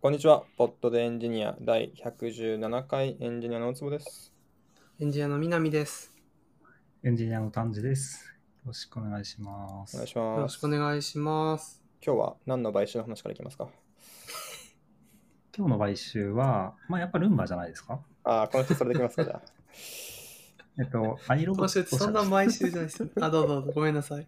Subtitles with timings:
[0.00, 0.44] こんにちは。
[0.56, 4.32] ポッドでエンジニア第117回エンジニアの大坪です。
[5.00, 6.12] エンジニアの南です。
[7.02, 8.24] エンジニアの丹治です。
[8.58, 9.96] よろしくお願いします。
[9.96, 10.54] お願いしよろます。
[10.54, 11.82] しくお願いします。
[12.04, 13.68] 今日は何の買収の話からいきますか？
[15.56, 18.00] 今日の買収は、まあ、やっぱルンバじゃないですか？
[18.22, 19.42] ああ、この人それできますかじゃあ。
[20.80, 23.08] えっと、アイロボ今週ってそんな毎週じゃないですよ。
[23.20, 23.72] あ、どうぞどうぞ。
[23.74, 24.26] ごめんなさい。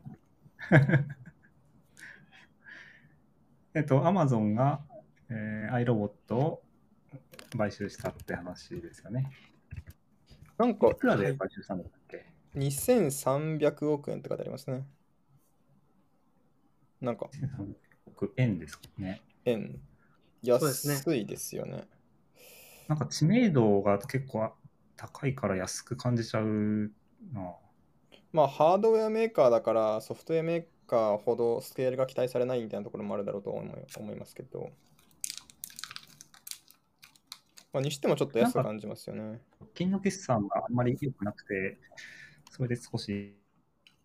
[3.72, 4.80] えっと、アマゾンが、
[5.30, 6.62] えー、アイロボットを
[7.56, 9.30] 買収したって話ですよね。
[10.58, 14.86] なんかいくらで買収したんだっけ、2300億円って書いてありますね。
[17.00, 17.74] なんか1300
[18.06, 19.22] 億円ですかね。
[19.44, 19.80] 円
[20.42, 21.84] 安いですよね。
[22.88, 24.52] なんか知名度が結構
[24.96, 26.90] 高いから安く感じちゃう
[27.32, 27.54] な。
[28.32, 34.70] まあハードウェアメーカーだからソフトウェアメーカーほどスケールが期待されないみたいなところもあるだろうと思いますけど。
[37.72, 39.40] まあ、にしてもちょっと安く感じますよね。
[39.60, 41.78] 直近の決算があんまり良くなくて、
[42.50, 43.34] それで少し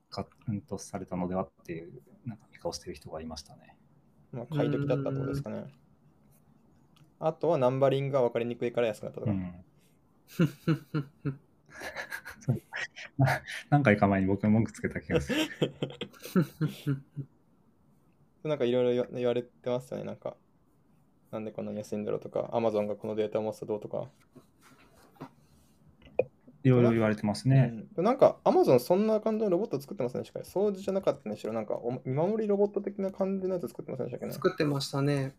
[0.10, 3.76] カウントされたのではっていう、なんか見顔してる人がいましたね。
[4.32, 5.66] まあ、買い時だったってことですかね。
[7.20, 9.32] あとはナンバリングが分かりにくいから安くなったとか。
[9.32, 9.66] うん。
[13.70, 15.42] 何回か前に僕が文句つけた気がする。
[18.44, 20.04] なんかいろいろ言われてますよね。
[20.04, 20.38] なんか、
[21.36, 24.08] なんでこんなに安いんだろうとか、アマゾンがこのデータを持つとどうとか。
[26.64, 27.74] いろいろ言われてますね。
[27.98, 30.24] うん、なんか、アマゾンそんな感じのロボット作ってますね。
[30.24, 34.34] しかし、掃除じゃなかったにしろ、なんかお見守りロボット的な感じのやつ作ってませんでしたっけね？
[34.34, 35.36] 作ってましたね。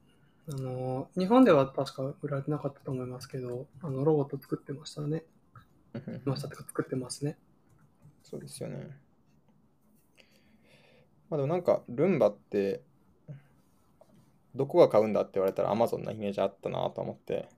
[0.53, 5.25] あの、日本では確か売られてなかったと思いますけど、あの、ロボット作ってましたね。
[5.95, 7.39] うんましたとか作ってますね。
[8.23, 8.91] そうですよね。
[11.31, 12.83] まあでもなんか、ルンバって、
[14.57, 17.49] どこが買うんだって言われたら Amazon なイメージあったなと思って、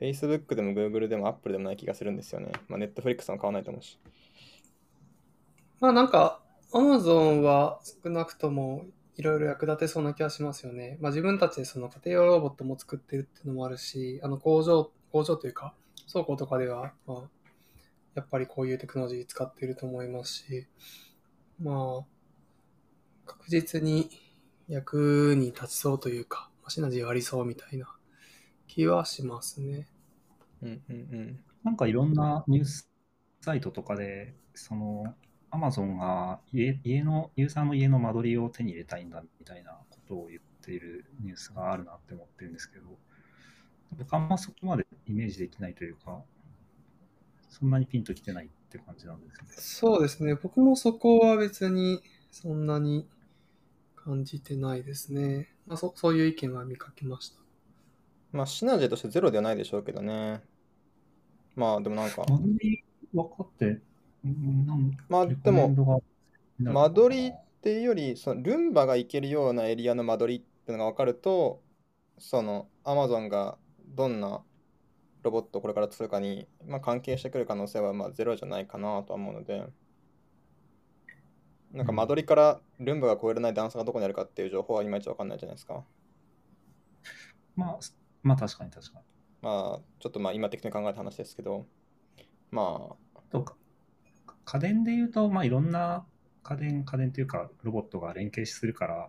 [0.00, 2.52] Facebook でも Google でも Apple でもない気がするんですよね。
[2.68, 3.98] まあ Netflix も買わないと思うし。
[5.80, 6.42] まあなんか、
[6.72, 8.86] Amazon は少なくとも
[9.16, 10.96] いろいろ役立てそうな気がしますよね。
[11.00, 15.74] まあ自分たちでその家庭用ロボットも作ってるっていうのもあるし、あの工場、工場というか
[16.10, 17.22] 倉庫とかでは、まあ、
[18.14, 20.66] やっぱりこういうテクノロジー使っていると思いますし、
[21.60, 22.04] まあ、
[23.26, 24.10] 確実に
[24.70, 27.92] 役に立ちそうというか、まあシナジーがありそうみたいな
[28.68, 29.88] 気はしますね。
[30.62, 31.40] うんうんうん。
[31.64, 32.88] なんかいろんなニュース
[33.40, 35.14] サイトとかで、その、
[35.50, 42.86] アマゾンが家家の、ユーザーの家の間取りを手に入れたいんだみたいなことを言っているニュースがあるなって思ってるんですけど、
[43.98, 46.22] 僕あんまそこまでイメージできないというか、
[47.48, 49.46] そんなにピンときてないって感じなんですね。
[49.56, 50.36] そうですね。
[50.36, 53.08] 僕もそこは別にそんなに
[54.04, 55.48] 感じてないですね。
[55.66, 57.40] まあ、そそういう意見は見かけました。
[58.32, 60.40] まあシナジーとしてゼロではないでしょうけどね。
[61.56, 63.80] まあでもなんか、間取り分かって、
[64.24, 66.02] うんなんまあレでも
[66.58, 71.62] 間取りっていうより、そのルンバが行けるようなエリアの間取りっていうのが分かると、
[72.18, 74.42] その Amazon がどんな
[75.22, 79.66] ロボットをこれから作るかに、まあ、関係してくる可能性はまあゼロじゃないかなとは思うので、
[81.72, 85.84] なんか間取りからルンバが超えれない段差がどこにあるかっていう情報はいまいち分かんないじゃないですか。
[87.56, 87.78] まあ、
[88.22, 89.04] まあ確かに確かに。
[89.42, 91.66] まあ、ちょっとまあ今的に考えた話ですけど、
[92.50, 93.54] まあ、とか
[94.44, 96.04] 家電で言うと、まあ、いろんな
[96.42, 99.08] 家電、家電というか、ロボットが連携するから、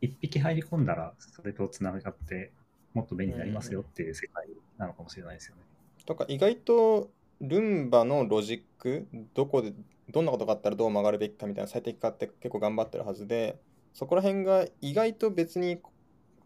[0.00, 2.52] 一匹入り込んだら、それとつながって、
[2.94, 4.46] もっと便利になりますよっていう世界
[4.78, 5.62] なのかもしれないですよね。
[6.06, 7.10] とか意外と
[7.40, 9.74] ルンバのロジック、どこで、
[10.10, 13.58] どんなことがあったらどう曲がるべきかみたいな最適化って結構頑張ってるはずで、
[13.92, 15.80] そこら辺が意外と別に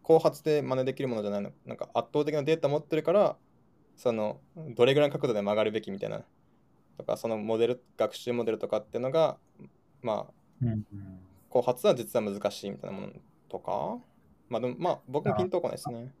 [0.01, 1.51] 後発で真似できるものじゃないの。
[1.65, 3.37] なんか圧倒的なデータ持ってるから、
[3.95, 6.23] その、どれぐらいの角度で曲がるべきみたいな、
[6.97, 9.37] とか、そのモデル、学習モデルとかっていうのが、
[10.01, 10.65] まあ、
[11.49, 13.13] 後発は実は難しいみたいなもの
[13.49, 13.97] とか、
[14.49, 16.11] まあでも、まあ僕もピンとこないですね。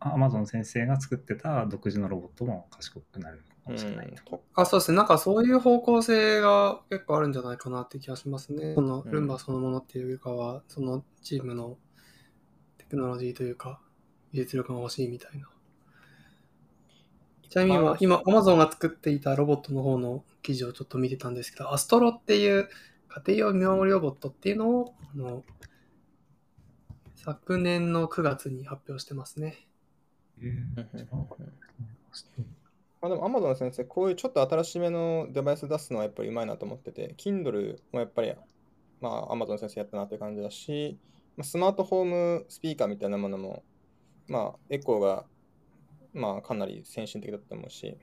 [0.00, 4.22] アマゾン先生が作ってた独自のロボットも賢くなるかうもしれないん、と。
[4.24, 4.96] とあ、そうですね。
[4.96, 8.74] なんかそういう方向性が結構あるんじゃないかなって気がしますね。
[8.74, 11.76] そのうんルンバそのものっていうよりかは、そのチームの
[12.78, 13.80] テクノロジーというか、
[14.32, 15.48] 技術力が欲しいみたいな。
[17.50, 22.68] ちなみにまあ今、今、Amazon が作っていたロボットの方の記事をちょっと見てたんですけど、アストロっていう
[23.08, 25.44] 家庭用見守りロボットっていうのを、あの、
[27.16, 29.66] 昨年の9月に発表してますね。
[33.00, 38.34] まあでも Amazon の先生、こういうちょっと新しめのデバイス出すのはやっぱりうまいなと思ってて、Kindle もやっぱり、
[39.00, 40.98] まあ Amazon の先生やったなという感じだし、
[41.36, 43.62] まあスマートホームスピーカーみたいなものも、
[44.30, 45.24] まあ、エコーが、
[46.14, 47.98] まあ、かなり先進的だったと思うし、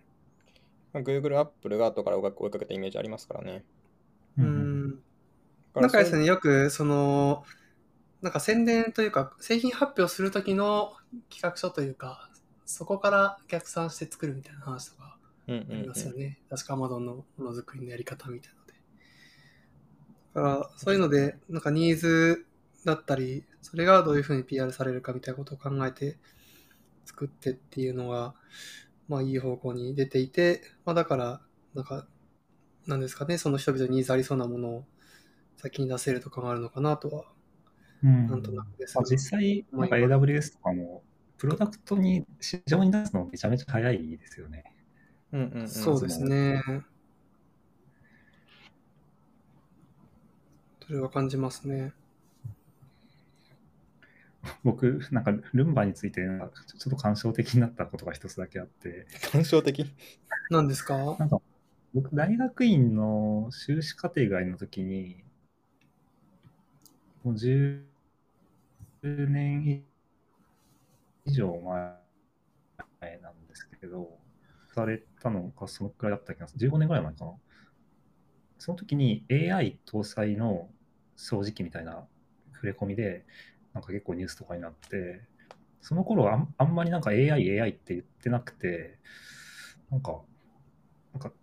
[0.92, 3.63] まあ、Google、Apple が後から追いかけたイメージありますからね。
[4.38, 5.00] ううんん。
[5.75, 7.45] なんかですね、よく、その、
[8.22, 10.94] なんか宣伝というか、製品発表するときの
[11.30, 12.30] 企画書というか、
[12.66, 15.18] そこから逆算して作るみたいな話とか
[15.48, 16.40] うんうんありますようんね。
[16.50, 18.74] 確か Amazon のものづくりのやり方みたいなので。
[20.34, 22.46] だから、そういうので、なんかニーズ
[22.86, 26.18] だったり、それがどういうふうに PR されるかみたいなことを考えて
[27.06, 28.34] 作ってっていうのが、
[29.08, 31.42] まあいい方向に出ていて、まあだから、
[31.74, 32.08] なんか、
[32.88, 34.86] なんですかね、その人々にニーズありそうなものを
[35.58, 37.25] 先に出せるとかがあるのかなとは、
[38.04, 38.28] うん。
[38.28, 41.04] なんとなくですまあ、が実際、なんか AWS とかも、
[41.38, 44.64] プロダクトに市場に出すのめちゃめちゃ早いですよね。
[45.32, 45.70] うんうんうん。
[45.70, 46.62] そうですね。
[50.86, 51.94] それは感じますね。
[54.64, 56.50] 僕、なんかルンバについてちょっ
[56.92, 59.86] と感傷的になったことが一つだけあって、感傷的？
[60.50, 60.96] 何ですか？
[61.20, 61.42] なんか
[61.94, 65.24] 僕、大学院の修士課程外の時に、
[67.27, 67.83] もう10
[69.03, 69.83] 年
[71.25, 74.18] 以上前なんですけど、
[74.74, 76.59] されたのがそのくらいだった気がする。
[76.59, 77.33] 15年ぐらい前かな。
[78.59, 80.69] その時に AI 搭載の
[81.18, 82.07] 掃除機みたいな
[82.53, 83.25] 触れ込みで、
[83.74, 85.19] なんか結構ニュースとかになって、
[85.81, 89.00] その頃はあんまりなんか AI、AI って言ってなくて、
[89.91, 90.21] なんか、
[91.13, 91.33] なんか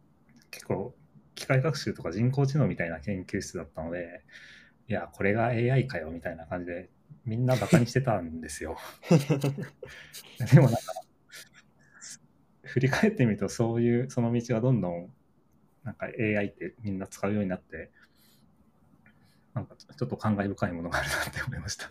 [0.51, 0.95] 結構
[1.35, 4.23] 機械学習とか人工知能みたいな研究室だったので、
[4.89, 6.91] いや、これが AI かよみたいな感じで、
[7.25, 8.77] みんなバカにしてたんですよ。
[10.53, 10.81] でもなんか、
[12.63, 15.13] 振り返ってみると、そういう、その道がどんどん、
[15.85, 17.91] なんか AI ってみんな使うようになって、
[19.55, 21.89] なんかちょっと感慨深いものがあるなって思いました。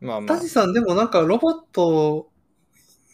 [0.00, 2.30] まあまあタジさん、でもなんかロボット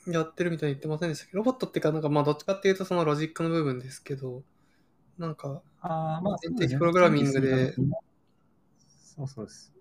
[0.06, 1.32] やってるみたいに言ってませんでしたっけ？
[1.34, 4.42] ど、ロボットっていうか、なんかまあどっちかっていうとそのロジックの部分ですけど、
[5.20, 7.74] なんか、ああ、まあ、遺伝的プログラミングで。
[7.74, 9.74] そうそうです。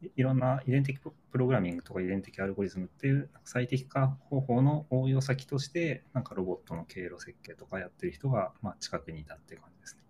[0.00, 10.02] いいろんな遺伝的プログラミングとか遺伝的アルゴリズムっていう最適化方法の応用先として、なんかロボットの経路設計とかやってる人が、まあ、近くにいたっていう感じですね。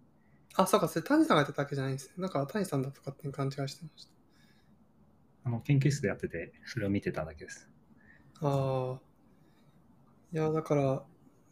[0.54, 2.14] あ、そうか、それ谷さんがやってたわけじゃないんですね。
[2.18, 4.08] なんか谷さんだとかっていう勘違いしてまし
[5.42, 7.68] あの研究室でやってて、それを見てただけです。
[8.40, 8.46] た。
[8.46, 9.00] ああ。
[10.32, 11.02] いや、だから、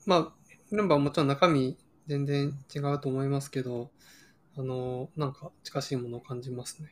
[0.06, 0.34] まあ、
[0.70, 1.76] ルンバはもちろん中身
[2.10, 3.92] 全然違うと思いますけど、
[4.56, 6.90] あの、なんか近しいものを感じますね。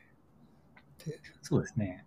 [1.41, 2.05] そうですね。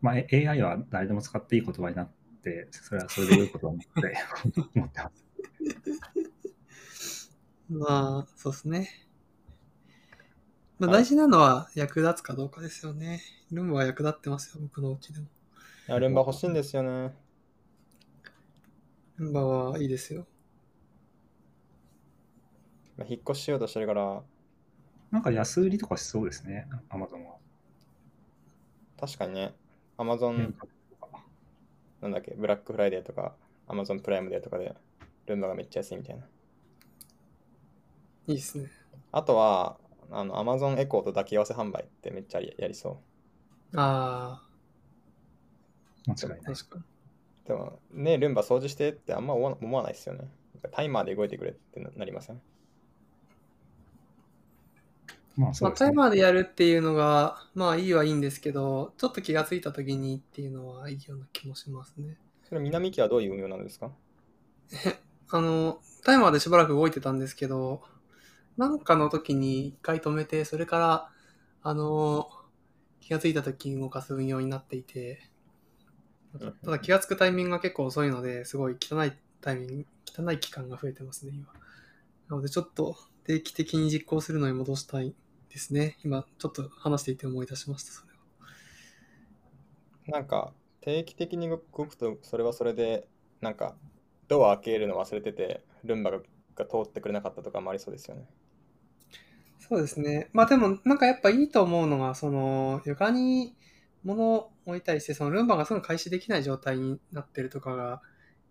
[0.00, 2.08] まあ、え AI は誰でも使っていい言葉になっ
[2.42, 4.18] て、それはそれで良いことだなって
[4.74, 5.24] 思ってます。
[7.70, 9.06] まあ、そうですね。
[10.80, 13.22] まあ、はい大事なのは役立つかどうかですよね。
[13.52, 15.26] ルンバは役立ってますよ、僕のうちでも。
[15.86, 17.14] いやルンバ欲しいんですよね。
[19.18, 20.26] ルンバはいいですよ。
[22.96, 24.22] まあ引っ越ししようとしてるから、
[25.10, 27.36] なんか安売りとかしそうですね、アマゾンは。
[28.98, 29.54] 確かにね、
[29.98, 30.54] Amazon、
[32.00, 33.34] なんだっけ、ブラックフライデーとか、
[33.68, 34.74] Amazon プライムデーとかで、
[35.26, 36.24] ルンバがめっちゃ安いみたいな。
[38.26, 38.70] いいですね。
[39.12, 39.78] あとは、
[40.10, 43.00] あの Amazon エコーと抱き合わせ販売ってめっちゃややりそ
[43.74, 44.42] あ
[46.06, 46.54] あ、間違いない。
[46.54, 46.84] 確かに。
[47.44, 47.48] う。
[47.48, 50.28] でも、ね、ルンバ掃除してってあんま思わ思わないですよね。
[50.72, 52.40] タイマーで動いてくれってななりません？
[55.36, 55.88] まあ、まあそうですね。
[55.88, 62.16] タイマーでやるっていうのが、まあいいはいいんですけど、ちょっと気がついた時にっていうのはいいような気もしますね。
[62.48, 63.90] それ南木はどういう運用なんですか？
[65.30, 67.82] あの、タイマーでしばらく動いてたんですけど、
[68.56, 71.10] なんかの時に一回止めて、それから、
[71.62, 72.28] あの、
[73.00, 75.30] 気がついた時に動かす運用になっていて、
[76.38, 81.46] たただ気がつくタイミングが結構遅いので、すごい汚いタイミング、汚い期間が増えてますね、今。
[82.28, 85.14] なのでちょっと定期的に実行するのに戻したい
[85.48, 85.98] ですね。
[86.04, 88.18] 今、ちょっと話していて思い出しました、それは。
[90.06, 93.08] なんか、定期的に動くと、それはそれで、
[93.40, 93.76] なんか、
[94.28, 96.20] ドア開けるの忘れてて、ルンバが
[96.56, 98.26] が通ってくれなかったとかもありそうですよね。
[99.58, 100.28] そうですね。
[100.32, 103.56] まあでも、なんかやっぱいいと思うのが、その、床に
[104.04, 108.02] 物を置いたりして、そのルンバがすぐ開始できない状態になってるとかが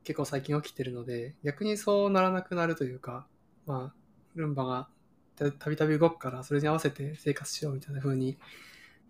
[0.03, 3.27] 結構最近起きてるので、逆にそうならなくなるというか、
[3.65, 4.03] まあ、
[4.35, 4.89] ルンバが
[5.35, 8.37] たたびたび動くから、それに合わせて生活しようみたいな風に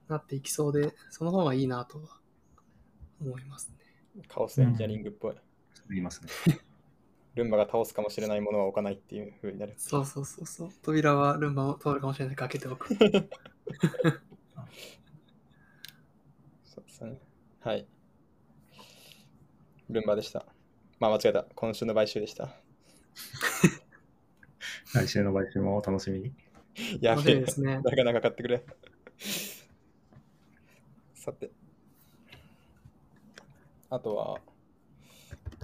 [0.08, 2.04] なっていきそうで、その方がいいなとは
[3.22, 3.74] 思います
[4.16, 4.24] ね。
[4.28, 5.36] カオスエンジニアリングっぽい。
[5.90, 6.30] 言いますね。
[7.36, 9.74] ルンバが倒すかもしれないものは置かないっていう風になる。
[9.78, 10.70] そうそうそうそう。
[10.84, 12.96] 扉はルンバを通るかもしれないから開けておく。
[17.04, 17.28] そうですね。
[17.60, 17.86] はい。
[19.90, 20.46] ルンバでした。
[21.00, 21.46] まあ間違えた。
[21.54, 22.56] 今週の買収でした。
[24.96, 26.34] 来週の買収もお楽しみに。
[27.02, 27.48] やべえで。
[27.48, 27.82] すね。
[27.84, 28.66] 誰か長かってくれ。
[31.14, 31.52] さて。
[33.90, 34.40] あとは、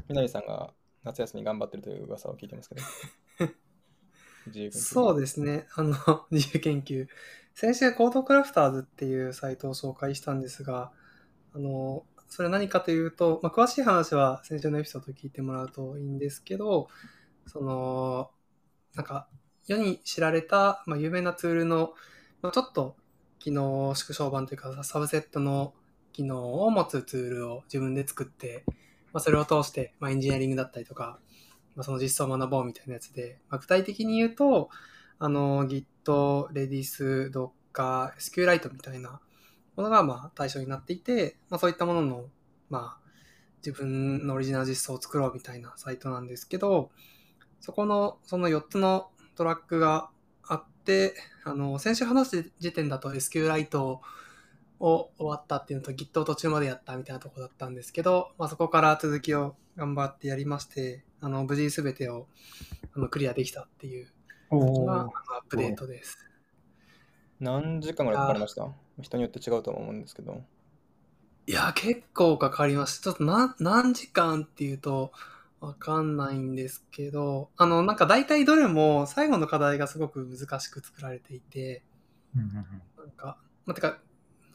[0.10, 2.82] 南さんが夏休み頑張ってるという噂を聞いてますけど。
[4.48, 5.68] 自由研究そうですね。
[5.74, 5.96] あの、
[6.32, 7.08] 自由研究。
[7.54, 10.92] 先週、コードクラフターズっていうサイトを紹介したんですが、
[11.54, 16.88] あの、それは何かというと、まあ、詳しい話は先週のエピソードを聞いてもらうといいんですけど、
[17.48, 18.32] その、
[18.96, 19.28] なんか、
[19.66, 21.94] 世に知られた、まあ、有名なツールの、
[22.42, 22.96] まあ、ちょっと
[23.40, 25.74] 機能縮小版というか、サブセットの
[26.12, 28.64] 機能を持つツールを自分で作って、
[29.12, 31.20] まあ、それを通して、まあ、エンジニアリングだったりとか、
[31.76, 34.70] まあ、その実装を学ぼうみたいなやつで、まあ、具体的に言うと、
[35.18, 35.86] あの、Git、
[36.52, 39.20] Redis、Docker、SQLite みたいな
[39.80, 42.26] ものがまあ対象になっていて、まあ、そういったものの、
[42.70, 43.10] まあ、
[43.66, 46.92] 自分のオリジナル実装を作ろうみたいなサイトなんですけど、
[47.62, 50.10] そこの、その4つのトラックが
[50.44, 54.02] あって、あの、先週話した時点だと SQLite を
[54.80, 62.28] 終わったっていうのと Git を途中までやったみたいなところだったんですけど、まあ、そこから続きを頑張ってやりまして、あの、無事全てを
[62.94, 64.12] あのクリアできたっていう
[64.52, 65.10] のがアッ
[65.48, 66.18] プデートです。
[67.40, 68.68] 何時間ぐらいかかりました？
[69.02, 70.44] 人によって違うと思うんですけど。
[71.48, 73.04] いや、結構かかりました。
[73.06, 75.12] ちょっと何何時間っていうと
[75.62, 81.84] わかんないんですけど、あの、なんか大体どれも最後の課題がすごく難しく作られていて、
[82.36, 82.66] うんうんうん
[82.98, 84.00] なんか、まあ、てか、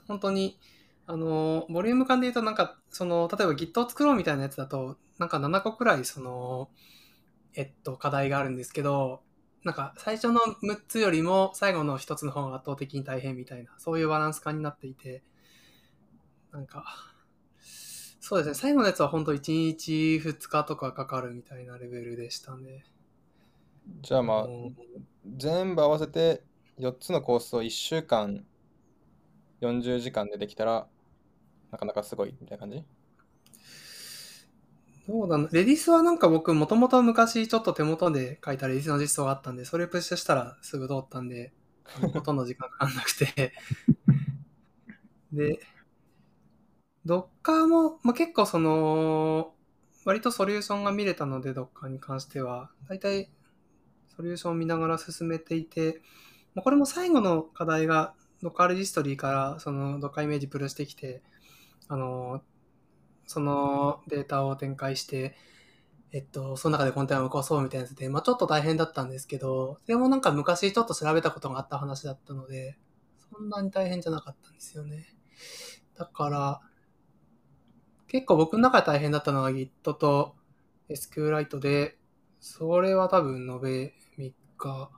[0.06, 0.58] 本当に、
[1.06, 6.70] あの、ボリューム感で言うと、なんか、その、例えば Git を作ろうみたいなやつだと、なんか7個くらい、その、
[7.54, 9.22] えっと、課題があるんですけど、
[9.64, 15.22] なんか、最初の6つよりも最後の1つの方が圧倒的に大変みたいな、そういうバランス感になっていて、
[16.52, 16.84] なんか、
[18.20, 22.84] そうですね、最後のやつは本当1日2日とかかかるみたいなレベルでしたね。
[24.02, 24.76] じゃあまあ、うん
[25.36, 26.42] 全部合わせて
[26.78, 28.44] 4つのコースを1週間
[29.62, 30.86] 40時間でできたら
[31.70, 32.84] なかなかすごいみたいな感じ？
[35.06, 41.52] どうだレディスはなんか僕もともと昔ちょっと手元で書いたレディスの実装があったんで、それプッシュしたらすぐ通ったんで、
[42.12, 43.52] ほとんど時間かかんなくて。
[45.32, 45.58] で、
[47.06, 49.54] Docker も、まあ、結構その、
[50.04, 53.30] 割とソリューションが見れたので、Docker に関しては、だいたい
[54.16, 56.02] ソリューションを見ながら進めていて、
[56.54, 61.22] まあ、これも最後の課題が Docker レジストリーからその Docker イメージプルしてきて、
[61.88, 62.42] あの、
[63.26, 65.36] そのデータを展開して、
[66.12, 72.78] えっと、その中でコンテナを起こそうみたいなやつで、まあちょっと大変だったんですけど、でもなんか昔ちょっと調べたことがあった話だったので、
[73.32, 75.06] そんなに大変じゃなかったんですよね。
[75.98, 76.60] だから、
[78.06, 80.36] 結構僕の中で大変だったのは Git と
[80.88, 81.98] SQLite で、
[82.38, 84.90] それは多分延べ3日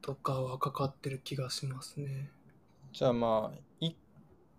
[0.00, 2.30] とかはかかってる気がしますね。
[2.92, 3.84] じゃあまあ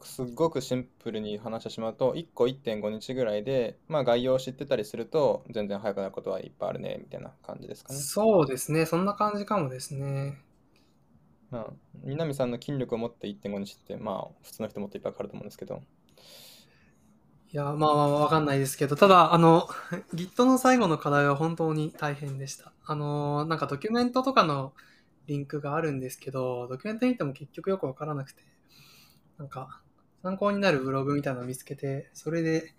[0.02, 8.00] すっごくシンプルに話してしまうと1個1.5日ぐらいでまあ概要を知ってたりすると全然早くなることはいっぱいあるねみたいな感じですかね。
[8.00, 8.86] そうですね。
[8.86, 10.40] そんな感じかもですね。
[11.52, 11.74] まあ、
[12.04, 15.82] 南さんの筋力を持って1.5日ってまあ普通の人もっといっぱいかかると思うんですけど
[17.52, 19.68] いや、まあまあわかんないですけど、ただ、あの、
[20.14, 22.74] Git の最後の課題は本当に大変でした。
[22.86, 24.74] あの、なんかドキュメントとかの
[25.28, 28.44] リンクがあるんですけど、ドキュメント見ても結局よくわからなくて、
[29.38, 29.82] なんか
[30.26, 32.74] 参考になるブログみたいなのを見つけて、それで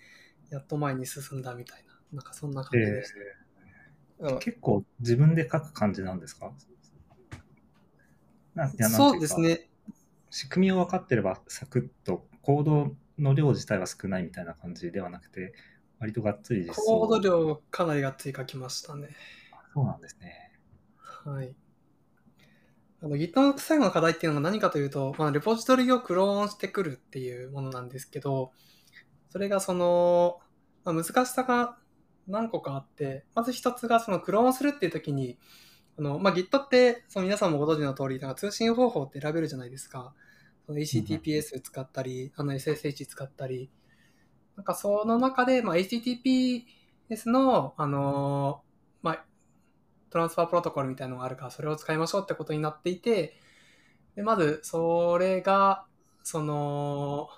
[0.50, 3.12] やっと前に進んだみたいな、なんかそんな感じでし
[4.18, 4.26] た。
[4.26, 6.52] でも結構自分で書く感じなんですか？
[8.90, 9.68] そうですね。
[10.28, 15.54] 仕組みを分かってればサクッとコードの量自体は少ないみたいな感じではなくて
[16.00, 19.10] 割とがっつり実装コード量かなりがっつり書きましたね。
[19.72, 20.50] そうなんですね
[20.98, 21.54] はい。
[23.06, 28.50] あの Git の最後の課題っていうのが何かというと、まあ、レポジトリをクローンしてくるっていうものなんですけど、
[29.30, 30.40] それがその、
[30.84, 31.76] まあ、難しさが
[32.26, 35.38] 何個かあって、まず一つがそのクローンするっていう時に、
[35.96, 40.12] あの、まあ、Git って、その皆さんもご存知の通り、なんか通信方法って選べるじゃないですか。
[40.66, 43.70] その HTTPS 使ったり、あの SSH 使ったり。
[44.56, 46.64] なんかその中で、まあ、HTTPS
[47.26, 48.62] の、あの、
[50.16, 53.36] トランスファープロトコルみたいなのがあるから、それを使いましょうってことになっていて、
[54.14, 55.84] でまず、それが、
[56.22, 57.28] その、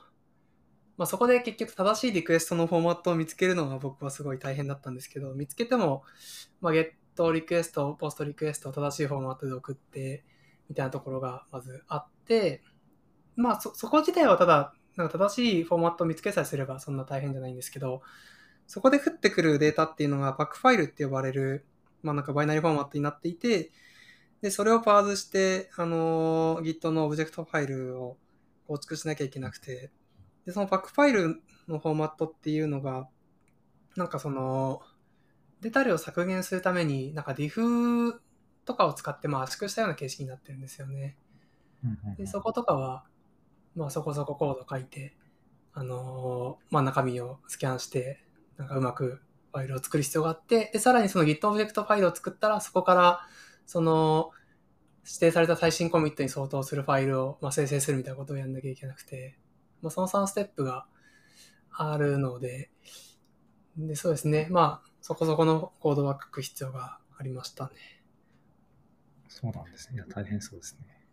[0.96, 6.04] まあ、そこで結局正しいリクエストのフォーマットを見つけるのが僕はすごい大変だったんですけど、見つけても、
[6.60, 10.24] まあ、ゲットリクエスト、ポストリクエスト正しいフォーマットで送って、
[10.68, 12.62] みたいなところがまずあって、
[13.34, 18.02] まあそ、そこ自体はただなんか正しいフォーマットを見つけさえすればそんな大変じゃないんですけど、
[18.66, 21.66] そこで降ってくるデータっていうのがパックファイルって呼ばれる、
[22.02, 23.72] まあなんかバイナリーフォーマットになっていて、
[24.42, 28.18] で、それをパーズして、あの、Git のオブジェクトファイルを
[28.66, 29.90] 構築しなきゃいけなくて、
[30.46, 33.08] で、そのパックファイルのフォーマットっていうのが、
[33.96, 34.82] なんかその、
[35.60, 38.20] データ量を削減するために、なんか diff
[38.64, 41.16] とかを使ってまあ圧縮したような形式になってるんですよね。
[42.16, 43.04] で、そことかは、
[43.74, 45.16] まあそこそこコード書いて、
[45.74, 48.24] あのーまあ中身をスキャンして、
[48.56, 53.20] なんかうまくファイルを作る必要があって、で、さらにその Git オブジェクトファイルを作ったら、そこから、
[53.66, 54.30] その、
[55.04, 59.38] 指定された最新コミットに相当するファイルを、まあ、生成するみたいなことをやんなきゃいけなくて、
[59.80, 60.86] まあ、その3ステップが
[61.72, 62.70] あるので、
[63.76, 64.48] で、そうですね。
[64.50, 67.70] まあ、そこそこのコードは書く必要がありましたね。
[69.28, 69.96] そうなんですね。
[69.96, 71.06] いや、大変そうですね。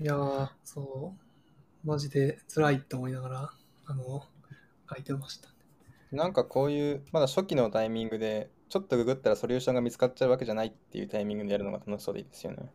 [0.00, 1.14] いやー、そ
[1.84, 3.52] う、マジで辛いと思いながら、
[3.86, 4.24] あの、
[4.88, 5.48] 書いてました。
[6.12, 12.70] なんかこういう、まだ初期のタイミングで、ちょっとググったらソリューションが見つかっちゃうわけじゃないっていうタイミングでやるのが楽しそうでいいですよね。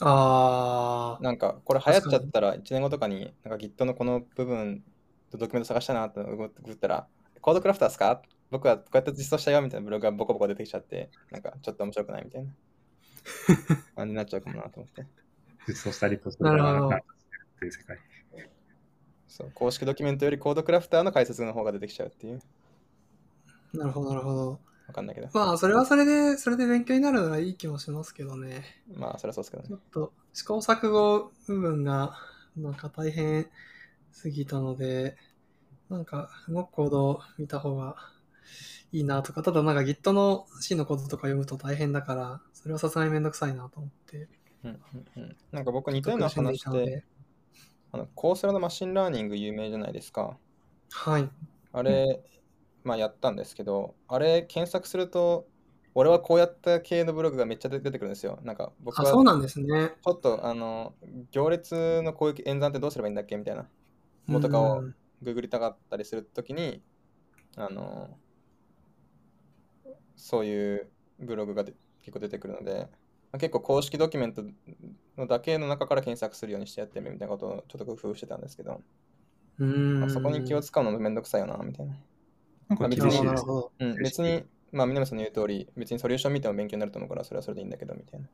[0.00, 4.84] あー、なんかこれ流行っちゃったら1年後とかに、なんか Git のこの部分、
[5.32, 7.06] ドキュメント探したなってグググったら、
[7.40, 8.22] コードクラフターですか？
[8.50, 12.52] 僕はこうやって実装したよみたいなブログがボコボコ出てきちゃって、なんかちょっと面白くないみたいな
[13.96, 15.06] 感じになっちゃうかもなと思って。
[15.66, 17.00] 実装したりとすなるほどなっ
[17.58, 17.98] ていう世界。
[19.28, 22.40] そう公式ドキュメントよりコードクラフターの解説の方が出てきちゃうっていう。
[23.74, 24.60] なるほど、なるほど。
[24.88, 25.28] わかんないけど。
[25.34, 28.64] まあ、それはそれで、それで勉強になるならいい気もしますけどね。
[28.94, 29.76] まあ、そりゃそうですけどねちょ。
[29.76, 32.16] っと試行錯誤部分が
[32.56, 33.46] なんか大変
[34.12, 35.16] すぎたので、
[35.90, 37.96] なんか動くコードを見た方が
[38.92, 44.28] いいなとか、ただなんか Git の C のコードとか読むと大変だから、それはさすがにめんどくさいなと思って。
[44.64, 44.80] うん
[45.16, 47.04] うんうん、なんか僕似たような話で。
[47.92, 50.38] あの Coursera の Machine Learning 有名じゃないですか。
[50.90, 51.30] はい。
[51.72, 52.22] あれ、
[52.84, 55.48] まあやったんですけど、あれ検索すると、
[55.94, 58.38] 俺はこうやった系のブログがめっちゃ出てくるんですよ。
[58.42, 59.94] なんか僕あ、はそうなんですね。
[60.02, 60.94] ちょっとあの
[61.32, 63.68] 行列のこういう演算ってどうすればいいんだっけみたいなも
[64.34, 66.82] のとかをうんググりたかったりするときに、
[67.56, 68.18] あの、
[70.16, 72.97] そういうブログがで結構出てくるので、まあ
[73.32, 74.42] 結構公式ドキュメント
[75.18, 78.80] のだけの中から検索するようにしてやってみるみたいなことをちょっと工夫してたんですけど、
[79.58, 80.00] うーん。
[80.00, 81.96] まあそこに気を使うのもめんどくさいよな、みたいな。
[82.68, 83.18] なんかあ別に。
[83.80, 88.26] うん、別に、まあ、南さんの言う通り、別にソリューション見ても勉強になると思うから、それはそれでいいんだけど、みたいな。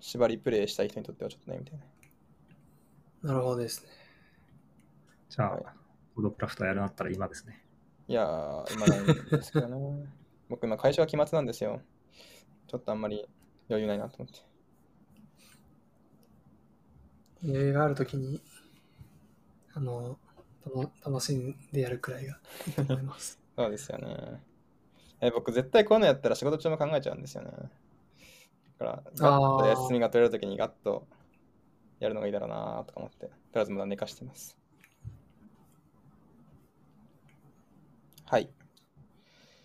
[0.00, 1.78] 縛りプレイしたい人にとってはちょっとね、みたい
[3.22, 3.32] な。
[3.32, 3.90] なるほどですね。
[5.28, 5.64] じゃあ、はい
[6.14, 7.64] コードクラフターやるなったら今ですね。
[8.08, 10.08] いやー、今ないんですけどね。
[10.48, 11.80] 僕、今、会社が期末なんですよ。
[12.68, 13.26] ちょっとあんまり
[13.70, 14.40] 余裕ないなと思って。
[17.42, 18.40] 余裕があるときに、
[19.74, 20.18] あの、
[20.62, 23.40] たの楽しんでやるくらいがいいと思います。
[23.56, 24.42] そうですよね。
[25.20, 27.50] え僕、絶対こういうのやったら仕事中も考えちゃうんですよね。
[27.50, 27.58] だ
[28.78, 31.06] から、ガッと休みが取れるときにガッと
[32.00, 34.58] やるのがいいだろうなとか思って、とりあえずまだ寝かしてます。
[38.26, 38.50] はい、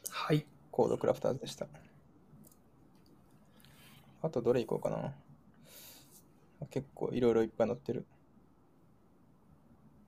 [0.10, 0.46] はい。
[0.72, 1.68] コードクラフターズでした。
[4.24, 5.14] あとどれいこうかな。
[6.72, 8.06] 結構いろいろいっぱい載ってる。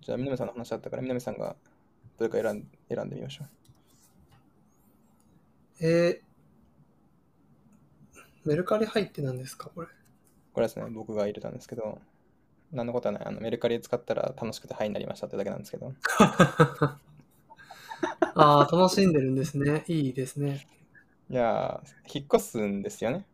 [0.02, 1.56] じゃあ、南さんの話あったから、南さんが
[2.18, 3.50] どれか選ん選んでみましょう。
[5.82, 9.88] えー、メルカリ入って何ですかこれ？
[10.54, 12.00] これですね、僕が入れたんですけど、
[12.72, 13.26] 何のことはない。
[13.26, 15.94] あのメルカリ使ったら楽しくてハイになりましたってだけなんですけど。
[18.36, 19.84] ああ、楽しんでるんですね。
[19.88, 20.68] いいですね。
[21.30, 23.26] いやー、引っ越すんですよね。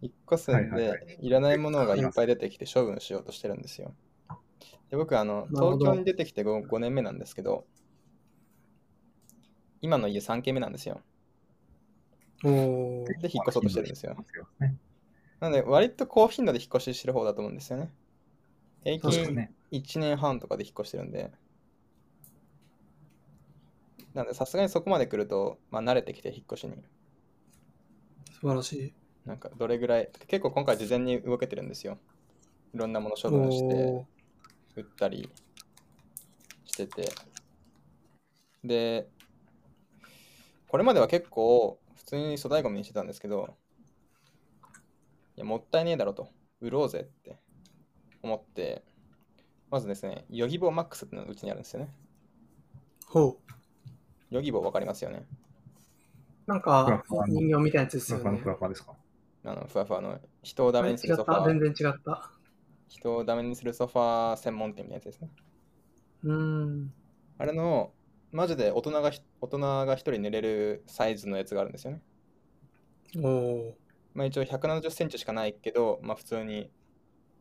[0.00, 3.94] 引っ越すんで、いらないものがいっぱい出てきて処分しようとしてるんですよ。
[4.90, 7.66] で僕、あの、東京に出てきて 5, 5年目なんですけど、
[9.80, 11.00] 今の家3軒目なんですよ。
[12.44, 14.16] おーで、引っ越そうとしてるんですよ。
[14.60, 14.76] ね。
[15.40, 17.92] なので、割と高頻度で引っ越ししてる方だと思うんですよね。
[18.84, 19.52] 平均確かにね。
[19.72, 21.30] 1年半とかで引っ越してるんで。
[24.14, 26.76] なんで、さすがにそこまで来ると、まあ、慣れてきて、引っ越しに。
[28.32, 28.94] 素晴らしい。
[29.28, 31.98] なんか、どれぐらい、結構今回事前に動けてるんですよ。
[32.74, 34.06] いろんなもの処分して、
[34.74, 35.28] 売ったり
[36.64, 37.10] してて。
[38.64, 39.06] で、
[40.66, 43.54] これまでは結構、普通に粗大ゴミにしてたんですけど、
[45.36, 46.30] いや、もったいねえだろと、
[46.62, 47.36] 売ろうぜって
[48.22, 48.82] 思って、
[49.70, 51.90] まずですね、ヨギボーマックスっていうのがうちにあるんですよね。
[53.04, 53.52] ほう。
[54.30, 55.26] ヨギボーわかりますよね。
[56.46, 58.96] なんか人形みたいなやつですよねですか？
[59.50, 61.30] あの、ふわふわの人をダメにするソフ。
[61.30, 61.46] ァー。
[61.46, 62.30] 全然違った。
[62.88, 65.30] 人をダメにするソファー専門店みたいなやつですね。
[66.24, 66.92] うん。
[67.38, 67.92] あれの、
[68.30, 72.02] マジで大人がひ大人が一人寝れるサイズのやつがあるんですよね。
[73.22, 73.78] おお
[74.14, 76.70] まあ一応170センチしかないけど、まあ普通に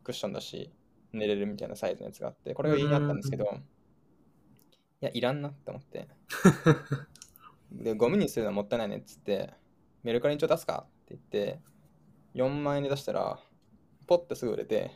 [0.03, 0.71] クッションだし、
[1.11, 6.07] 寝れるみたいなサイズのやつがあって、これが家にあったんですけど、いや、いらんなって思って。
[7.71, 9.53] で、ゴミにするのはもったいないねっつって、
[10.03, 11.59] メルカリにちょっと出すかって言って、
[12.37, 13.39] 4万円で出したら、
[14.07, 14.91] ポッてすぐ売れて、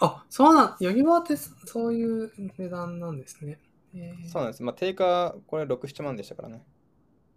[0.00, 3.58] あ、そうなん、ヨギバーってそういう値段なんですね。
[3.94, 4.62] えーそうなんです。
[4.62, 6.64] まあ定価、これ6、7万でしたからね。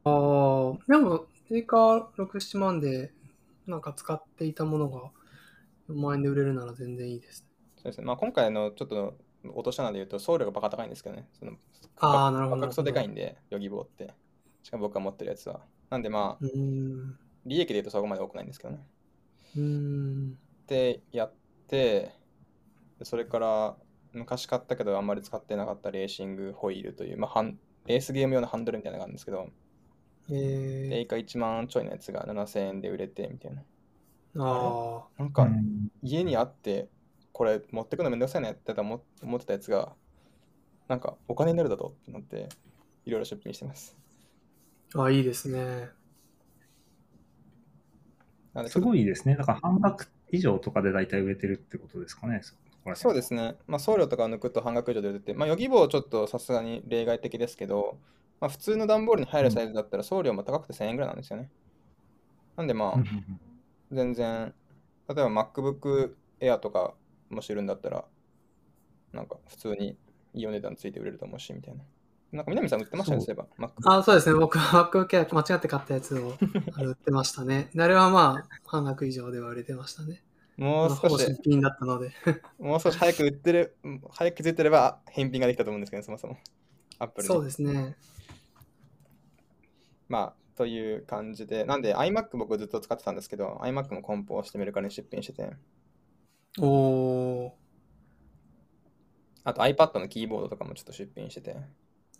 [0.05, 3.11] ああ、でも、定価6、7万で、
[3.67, 5.11] なんか使っていたものが
[5.89, 7.45] 4万円で売れるなら全然いいです。
[7.77, 8.05] そうですね。
[8.05, 11.27] まあ今回のちょっと落としたので言うと、送料がバカ高いんですけどね。
[11.33, 11.53] その
[11.97, 14.13] あーなるほど価格そでかいんで、ヨギボーって。
[14.63, 15.61] しかも僕が持ってるやつは。
[15.89, 16.55] なんでまあ。
[17.45, 18.85] 利益で言うとそこまで多くないんですけどね。
[19.55, 20.37] うーん。
[20.67, 21.33] で、やっ
[21.67, 22.11] て、
[22.99, 23.77] でそれから
[24.13, 29.49] 昔買ったけどあんまり使ってなかったレーシングホイールという、まあ、ハンレースゲーム用のハンドルみたいなのがあるんですけど、
[30.29, 30.33] え
[30.89, 33.63] 定価1万ちょいのやつが7000円で売れてみたいな。
[34.35, 36.89] ー、ああ、なんかうん家にあって、
[37.31, 39.93] これ持ってくのめんどくさいなって思思ってたやつが、
[40.87, 42.49] なんかお金になるだとってなって、
[43.05, 43.97] いろいろ出品してます。
[44.95, 45.91] あいいですね。
[48.67, 49.35] すごいですね。
[49.35, 52.41] だから半額以上とかで大体売れてるってことですかね。
[52.93, 53.55] そうですね。
[53.67, 57.97] まあ、送料とかを抜くと半額以上で売れてて、まあ、ヨギボーちょっとさすがに例外的ですけど、
[58.39, 61.49] まあ、普通の段ボールに入るサイズだったら送料も高くて1000円ぐらいなんですよね。
[62.55, 63.03] なんでまあ
[63.91, 64.53] 全然、
[65.07, 66.93] 例えば MacBook Air とか
[67.29, 68.05] もし売るんだったら、
[69.13, 69.97] なんか普通に
[70.33, 71.83] いいお値段ついて売れると思うし、みたいな。
[72.35, 73.67] なんか南さん売ってましたね、そそうういえば。
[73.67, 74.37] Mac あそうですね。
[74.37, 76.33] 僕は MacBook Air 間違って買ったやつを
[76.83, 77.69] 売ってましたね。
[77.73, 80.21] であれはまあ、半額以上では売れてましたね。
[80.57, 82.11] もう少し新、品だったので。
[82.59, 83.77] もう少し早く売ってる、
[84.11, 86.37] 早く気づいてれば返品ができたと思うんですけどね、そもそも。
[86.99, 87.95] Apple にそうですね。
[90.09, 95.53] まあ、という感じで、なんで iMac 僕ずっと使ってたんですけど、iMac も梱包してメルカリに出品してて、
[96.59, 97.57] おお
[99.45, 101.55] あと iPad のキーボードとかもちょっと出品してて、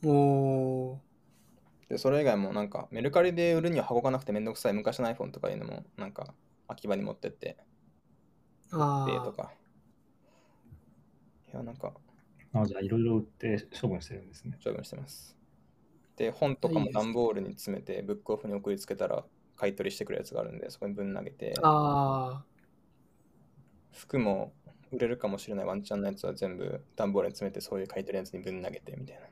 [0.08, 1.02] ーお
[1.89, 6.34] で、それ以外もなんかメルカリで売るには箱がなくてめんどくさい昔の iPhone とかいうのもなんか
[6.68, 9.52] 秋葉に持ってって、ーあでとあ、か。
[11.54, 11.94] いや、なんか
[12.54, 14.58] あじゃあいろいろ売って処分してるんですね。
[14.63, 15.36] 処分してます。
[16.18, 22.46] で、本とかもいいですね段ボールに詰めて、ブックオフに送りつけたら買い取りしてくるやつがあるんで、そこにぶん投げて、あ
[23.91, 24.54] 服も
[24.91, 29.28] 売れるかもしれないワンチャンのやつは全部段ボールに詰めてそういう買い取りのやつにぶん投げてみたいな。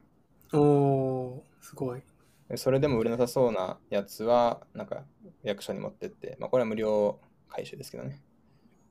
[0.53, 2.01] あ、おおすごい。
[2.49, 5.03] でそれでも売れなさそうなやつはなんか
[5.43, 8.21] 役所に持ってって、まあこれは無料回収ですけどね。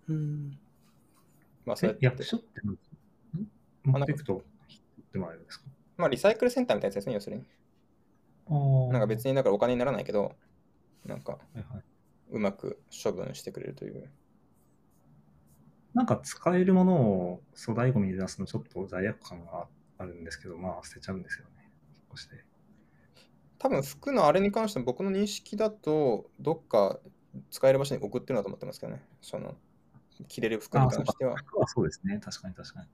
[0.09, 0.59] うん。
[1.65, 2.61] まあそれってえ役所って
[3.85, 4.43] 持っていくと売っ
[5.13, 5.67] てもらえるんですか？
[5.97, 7.45] まあリサイクルセンターみたいなやつですね、要するに。
[8.91, 9.33] なんか別に。
[9.33, 10.35] にだからお金にならないけど、
[11.05, 11.83] なんかはいはい
[12.31, 14.11] うまく処分してくれるという。
[15.95, 19.69] なんか使えるものを粗大ゴミで出すのちょっと罪悪感があ
[20.05, 21.71] るんですけど、まあ捨てちゃうんですよね。
[22.11, 22.45] そして。
[23.59, 26.99] 多分服のあれに関しても僕の認識だと、どっか
[27.51, 29.03] 使える場所に送ってるのだと思ってますけどね。
[29.21, 29.57] その、
[30.29, 31.37] 着れる服に関しては。。
[31.37, 32.19] 服はそうですね。
[32.19, 32.89] 確かに確かに。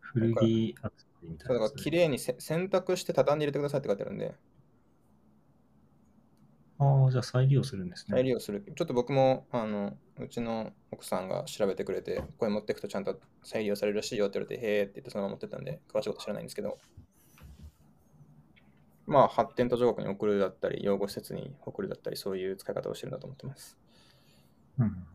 [0.00, 1.70] 古着扱いみただから。
[1.70, 4.34] 綺麗にせ洗濯して畳んで入れてくださいって書いてあるんで、
[6.78, 8.16] ああ、じゃあ再利用するんですね。
[8.16, 8.64] 再利用する。
[8.74, 16.78] ちょっと僕も、あの、うちの奥さんが調べてくれて、これ持ってくとちゃんと再利用されるらしいよって言われて、へーって言ってそのまま持ってったんで、詳しいこと知らないんですけど、
[19.06, 23.76] まあ、発展途上国に送るだったり、養護施設に送るだったり、そういう使い方をしてるんだと思ってます。
[24.78, 25.06] うん。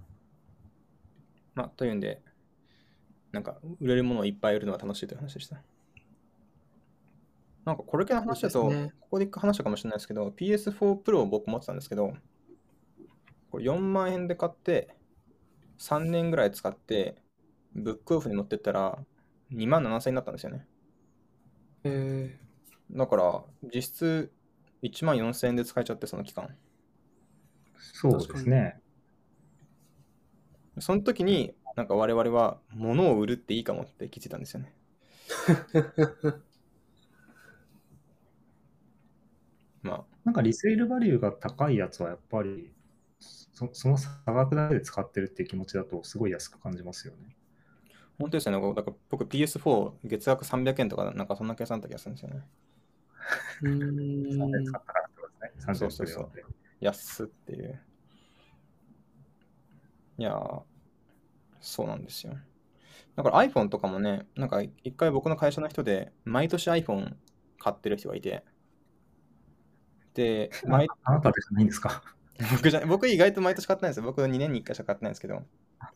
[1.56, 2.22] まあ、というんで、
[3.32, 5.62] なんか、売れるものをいっぱい売るのは楽しいという話でした。
[7.70, 12.14] なんか、これ系の話だと、そうですねここで一回話したかもしれないですけど、PS4 Pro を僕持ってたんですけど、
[13.52, 14.96] これ4万円で買って、
[15.78, 17.22] 3年ぐらい使って、
[17.76, 18.98] ブックオフに持ってったら、
[19.52, 20.66] 2万7千円になったんですよね。
[21.84, 22.40] え
[22.92, 24.32] だから、実質
[24.82, 26.56] 1万4千円で使えちゃって、その期間。
[27.78, 28.82] そうですね。
[30.80, 34.74] その時に、なんか我々は物を売るっていいかもって気づいたんですよね。
[35.74, 36.42] ー、
[39.82, 42.72] まあ、なんかリセールバリューが高いやつはやっぱり
[43.20, 47.36] そその差額だけで使ってるっていう気持ちだとすごい安く感じますよね。
[48.18, 48.76] 本当ですよね。
[48.76, 52.44] だから僕 PS4 月額300円とかなんかそんな計算だった気がするんですよね。
[53.62, 55.76] うーん使ったからってことですね。
[55.76, 56.44] そうそうそう30分で
[56.82, 57.82] 安っっていう。
[60.18, 60.62] いやー、
[61.62, 62.34] そうなんですよ。
[63.16, 67.16] だから iPhone とかもね、なんか一回僕の会社の人で毎年 iPhone
[67.58, 68.44] 買ってる人がいて、で、
[70.66, 72.04] 毎あなたでじゃないんですか？
[72.52, 74.04] 僕じゃ僕意外と毎年買ってないんですよ。
[74.04, 75.44] 僕2年に1回しか買ってないんですけど、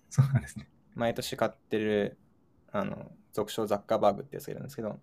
[0.09, 0.67] そうなんですね。
[0.95, 2.17] 毎年買ってる、
[2.71, 4.99] あの、俗称ザッカーバーグってやつがいるんですけど、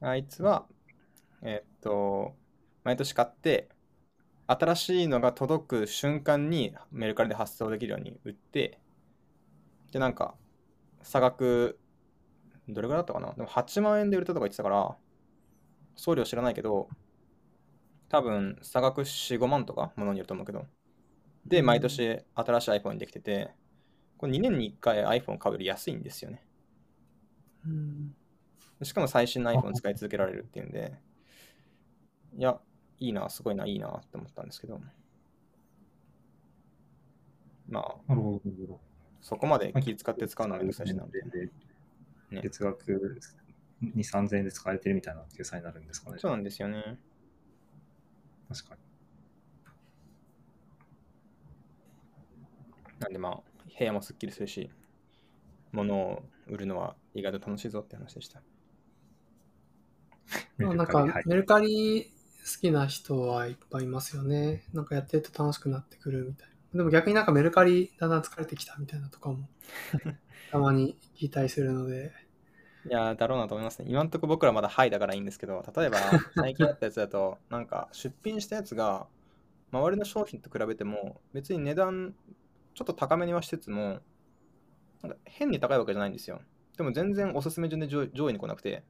[0.00, 0.66] あいつは、
[1.42, 2.34] えっと、
[2.84, 3.68] 毎年買って、
[4.48, 8.78] 新しいのが届く瞬間にメルカリで発送できるように売って、
[9.92, 10.34] で、なんか、
[11.02, 11.78] 差額、
[12.68, 13.32] どれぐらいだったかな？
[13.34, 14.96] でも8万円で売れたとか言ってたから、
[15.94, 16.88] 送料知らないけど、
[18.16, 20.64] 多分差額4、5万とかものによると思うけど、
[21.44, 23.50] で、毎年新しい iPhone にできてて、
[24.16, 26.42] これ2年に1回 iPhone 買うより安いんですよね。
[27.66, 28.14] うん。
[28.82, 30.94] しかも最新の iPhone 使い続けられるっていうんで、
[32.38, 32.58] いや、
[32.98, 34.80] いいな、すごいな、いいなって思ったんですけど、
[37.68, 38.80] まあ、なるほど。
[39.20, 41.04] そこまで気使って使うのはめんどくさいしな。
[41.06, 41.22] で
[42.30, 43.20] ね月額
[43.82, 46.18] 2、3000円で使えてるみたいな計算になるんですかね。
[46.18, 46.98] そうなんですよね。
[48.48, 48.80] 確かに。
[53.00, 53.40] なんでまあ、
[53.78, 54.70] 部屋もすっきりするし、
[55.72, 58.42] 物を売るのは意外と楽しいぞって話でした。
[60.58, 62.12] まあなんかメルカリはいメルカリ
[62.46, 64.64] 好きな人はいっぱいいますよね。
[64.72, 66.54] なんかやってると楽しくなってくるみたいな。
[66.78, 69.48] でも逆になんかメルカリだんだん疲れてきたみたいなとかも
[70.50, 72.25] たまに聞いたりするので。
[72.88, 73.86] いやーだろうなと思いますね。
[73.88, 75.98] 今んとこ僕らまだハイだからいいんですけど、例えば
[76.36, 79.08] 最近あったやつだと、なんか出品したやつが、
[79.72, 82.14] 周りの商品と比べても、別に値段
[82.74, 84.00] ちょっと高めにはしつつも、
[85.02, 86.40] なんか変に高いわけじゃないんですよ。
[86.76, 88.84] でも全然おすすめ順で上位に来なくて、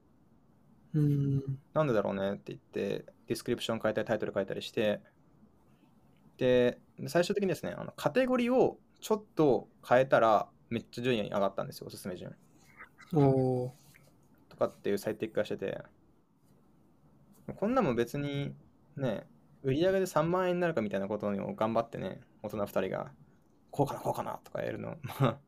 [0.92, 1.58] うん。
[1.72, 5.00] なんでだろうねって言って、ディスクリプション変えたり、タイトル変えたりして、
[6.36, 12.34] で、最終的にですね、あのカテゴリーをちょっと変えたら、めっちゃ順位に上がったんですよ、おすすめ順。
[13.14, 13.85] おー
[14.56, 15.82] とかっていう最適化してて、
[17.54, 18.54] こんなもん別に
[18.96, 19.26] ね、
[19.62, 23.10] 売り上げで3万円になるかみたいなことを頑張ってね、大人2人が、
[23.70, 25.38] こうかな、こうかなとかやるの、 まあ、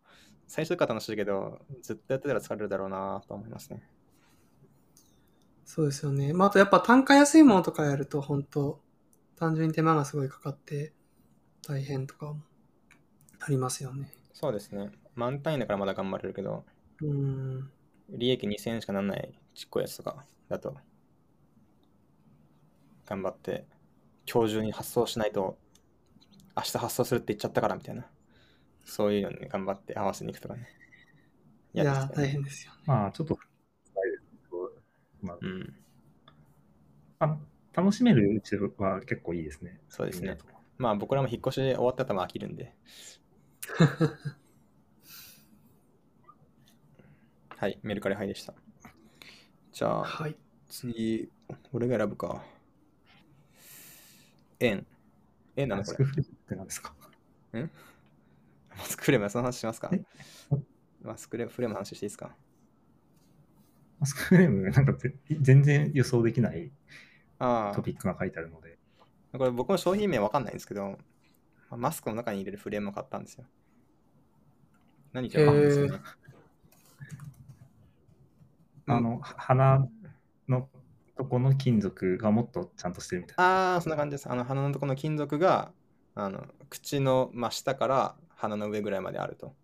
[0.46, 3.82] 最初から楽しいけど、ずっとやってたら疲れるだろうなと思いますね。
[5.64, 6.32] そうですよね。
[6.32, 8.80] まああとやっぱ単価安いものとかやると本当
[9.36, 10.92] 単純に手間がすごいかかって
[11.62, 12.40] 大変とかも
[13.40, 14.10] ありますよね。
[14.32, 14.90] そうですね。
[15.14, 16.64] 満単位だからまだ頑張れるけど、
[17.02, 17.70] うん。
[18.08, 20.76] 利益2000円しかなんないちっこいやつとかだと、
[23.06, 23.66] 頑張って、
[24.30, 25.58] 今日中に発送しないと、
[26.56, 28.06] 明日発送するって言っちゃったからみたいな、
[28.84, 30.68] そういうのに頑張って合わせに行くとかね。
[31.74, 32.78] いや大変ですよね。
[32.86, 33.38] まあ、ちょっと、
[35.22, 35.74] まあうん、
[37.18, 37.38] あ
[37.74, 39.80] 楽しめるうちは結構いいですね。
[39.88, 40.38] そうですね
[40.78, 42.74] まあ僕らも引っ越し終わったら多分飽きるんで。
[47.60, 48.54] はい、メルカリハイでした。
[49.72, 50.36] じゃあ、はい。
[50.68, 51.28] 次、
[51.72, 52.44] 俺が選ぶか。
[54.60, 54.86] 円。
[55.56, 55.98] 円なのこれ。
[55.98, 56.94] マスクフレームって何ですか？
[57.52, 59.90] マスクフレーム、その話しますか？
[59.92, 60.00] え？
[61.02, 62.30] マスクフレームフレームの話していいですか？
[63.98, 66.70] マスクフレーム、なんかぜ全然予想できない
[67.40, 68.78] あトピックが書いてあるので、
[69.32, 70.96] あ、これ僕も商品名わかんないんですけど、ま
[71.72, 73.44] あマスクの中に入れるフレームを買ったんですよ。
[75.12, 75.98] 何かわかんですよね。
[78.88, 79.86] あの、鼻
[80.48, 80.68] の
[81.16, 83.72] とこの金属がもっとちゃんとしてるみたいな。
[83.72, 84.30] ああ、そんな感じです。
[84.30, 85.72] あの鼻のところの金属が
[86.14, 89.54] あの口の真下から鼻の上ぐらいまであると。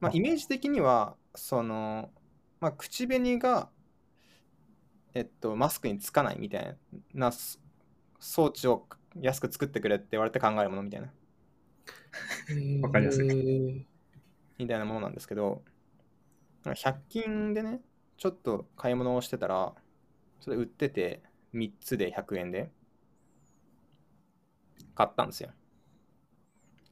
[0.00, 2.10] まあ、あイメージ的には、その、
[2.60, 3.70] まあ、口紅が、
[5.14, 6.76] えっと、マスクにつかないみたい
[7.14, 7.58] なそ
[8.18, 8.86] 装置を
[9.20, 11.08] 安く作ってくれって言われて考えるものみたいな、
[12.82, 13.86] わかりやすいい。
[14.58, 15.62] みたいなものなんですけど、
[16.74, 17.80] 100均でね、
[18.16, 19.74] ちょっと買い物をしてたら、
[20.40, 21.22] それ売ってて、
[21.54, 22.70] 3つで100円で
[24.94, 25.50] 買ったんですよ。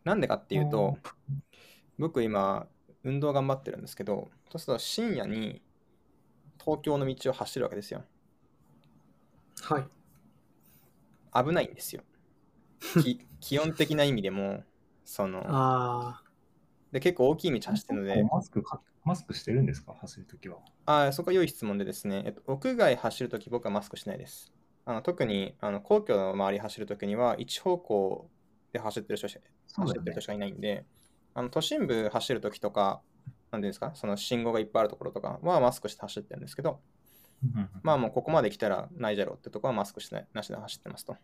[0.05, 0.99] なんでかっていうと、
[1.99, 2.67] 僕今、
[3.03, 5.63] 運動頑張ってるんですけど、そうすると深夜に
[6.59, 8.05] 東京の道を走るわけですよ。
[9.63, 11.45] はい。
[11.47, 12.03] 危ないんですよ。
[13.03, 14.65] き 気温的な意味でも、
[15.05, 16.23] その、あ
[16.93, 19.95] で結構大きい道走ってるので、マスクか、マスクしてるんですか？
[20.01, 20.59] 走るときは。
[20.87, 24.51] あそこは良い質問でですね、えっと、屋外走るとき僕はマスクしないです。
[24.87, 28.29] あの特にあの皇居の周り走るときには一方向
[28.73, 29.39] で走ってる人し
[29.77, 30.85] 走ってる人しかいないんで、
[31.35, 33.03] あの都心部走るときとか、
[33.51, 36.81] なんていうんですか、その信号がいっぱいあるところとかはマスクして走ってるんですけど、
[37.83, 41.17] まあもうここまで来たらないじゃろうってとこはマスクしてないなしで走ってますと。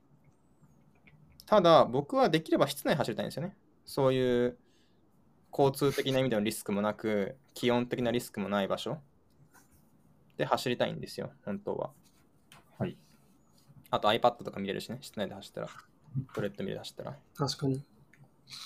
[1.47, 3.57] ただ僕はできれば室内走りたいんですよね。
[3.85, 4.57] そういう
[5.53, 8.99] 交通的な意味でのリスクもなく、気温的なリスクもない場所
[10.37, 11.91] で走りたいんですよ、本当は。
[12.79, 12.97] はい。
[13.91, 15.69] あと iPad とか見れるしね、室内で走ったら。
[16.35, 17.19] トレッドミルで走ったら。
[17.37, 17.85] 確かに。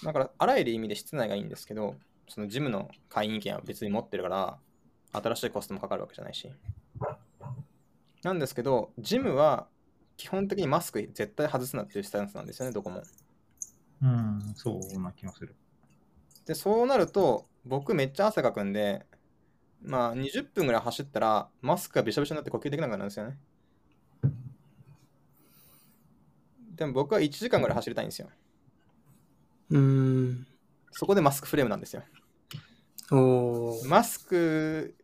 [0.02, 1.96] だから、あらゆる意味で室内がいいんですけど、
[2.28, 4.58] そのジムの会員権は別に持ってるから、
[5.12, 6.50] 新しいコストもかかるわけじゃないし。
[8.22, 9.68] なんですけど、ジムは
[10.16, 13.02] 基本的にマスク絶対外すなっていうスタンスなんですよね、どこも。
[14.02, 15.54] うん、そうな気がする。
[16.46, 19.06] で、そうなると、僕めっちゃ汗かくんで、
[19.82, 23.38] まあ20分ぐらい走ったら、マスクがびしょびしょになって呼吸できなくなるんですよね。
[26.76, 28.28] でも僕は1時間ぐらい走りたいんですよ。
[29.70, 30.46] うーん。
[30.90, 32.02] そこでマスクフレームなんですよ。
[33.10, 33.88] おー。
[33.88, 34.94] マスク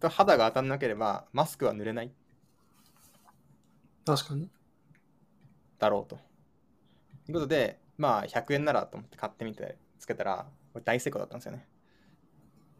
[0.00, 2.12] と肌が当たんなければ、マスクは濡れない
[4.04, 4.50] 確かに。
[5.78, 6.16] だろうと。
[6.16, 6.22] と
[7.28, 11.68] いうことで、まあ100円ならと思って買ってみてつけたら、これ大成功だったんですよね。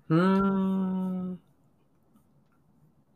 [0.09, 1.41] うーん。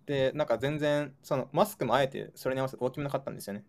[0.07, 3.65] で、なんか全然、そのマスクもあえてそれに合わせて大きめの買ったんですよね。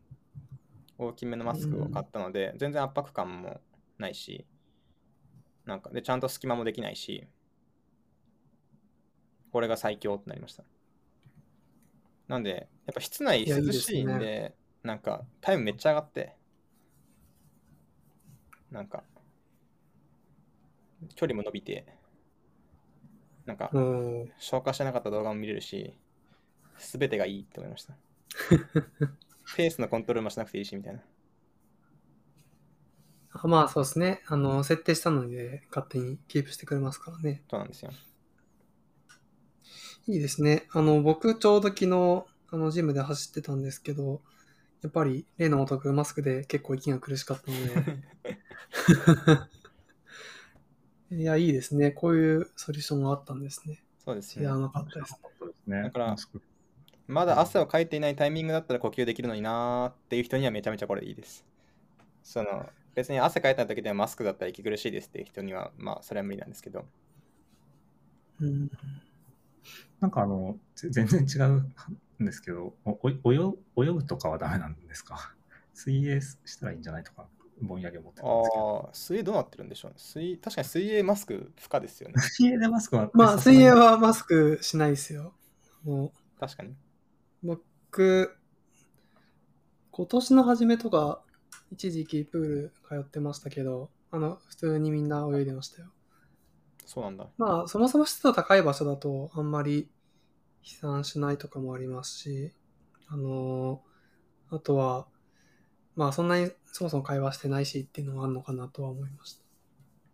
[0.99, 3.59] 大きめのマスクを買ったので、全然圧迫感も
[3.97, 4.45] ないし、
[5.65, 7.27] なんかで、ちゃんと隙間もできないし、
[9.51, 10.63] これが最強となりました。
[12.27, 16.35] なんで、やっぱ室内いやいい涼でいんで、なんかタイムめっちゃ上がって、
[18.71, 19.03] なんか、
[21.15, 21.85] 距離も伸びて、
[23.45, 23.71] なんか。
[24.38, 25.93] 消化してなかった動画も見れるし、
[26.77, 27.95] すべてがいいって思いました。
[29.57, 31.01] ペースのコントロールもしなくていいしみたいな。
[33.31, 34.21] あまあそうですね。
[34.27, 37.43] あの、設定したので勝手にキープしてくれますからね。
[37.49, 37.91] そうなんですよ。
[40.07, 40.67] いいですね。
[40.71, 44.21] あの、僕ちょうど昨日、あの、ジムで走ってたんですけど、
[44.81, 47.97] やっぱり例の男マスクで結構息が苦しかったので、
[51.11, 51.91] いや、いいですね。
[51.91, 53.81] こういうソリューションがあったんですね。
[54.05, 54.57] そうですね知ら。
[54.57, 55.19] なかったです。
[55.39, 55.83] そうですね。
[55.83, 56.15] だから
[57.07, 61.43] まだ汗をかいていないタイミングだったら呼吸できるのになーっていう人にはめちゃめちゃこれいいです。
[62.23, 66.85] その別に汗かいた時でもマスクだったら息苦しいですっていう人にはまあそれは無理なんですけど。
[68.39, 68.69] うん。
[69.99, 75.33] なんかあの、ぜ全然違うんですけど、おお泳ぐとかはダメなんですか
[75.73, 77.27] 水泳したらいいんじゃないとか、
[77.61, 78.65] ぼんやり思ってたんですけど。
[78.85, 79.97] ああ、水泳どうなってるんでしょうね。
[79.97, 82.15] 水確かに水泳マスク不可ですよね。
[82.31, 85.33] 水泳でマスクは、まあ、水泳はマスクしないですよ。
[85.83, 86.75] も確かに。
[87.43, 88.35] う、僕、
[89.91, 91.21] 今年の初めとか、
[91.71, 95.89] 一時期プール通ってましたけど、あの、普通にみんな泳いでましたよ。
[96.85, 97.27] そうなんだ。
[97.37, 99.89] まあ、そもそも湿度高い場所だと、あんまり
[100.61, 102.53] 飛散しないとかもありますし、
[103.09, 105.07] あのーあとは、
[105.95, 109.43] まあ、そんなにそもそも会話してないしっていうのはあるのかなとは思いました。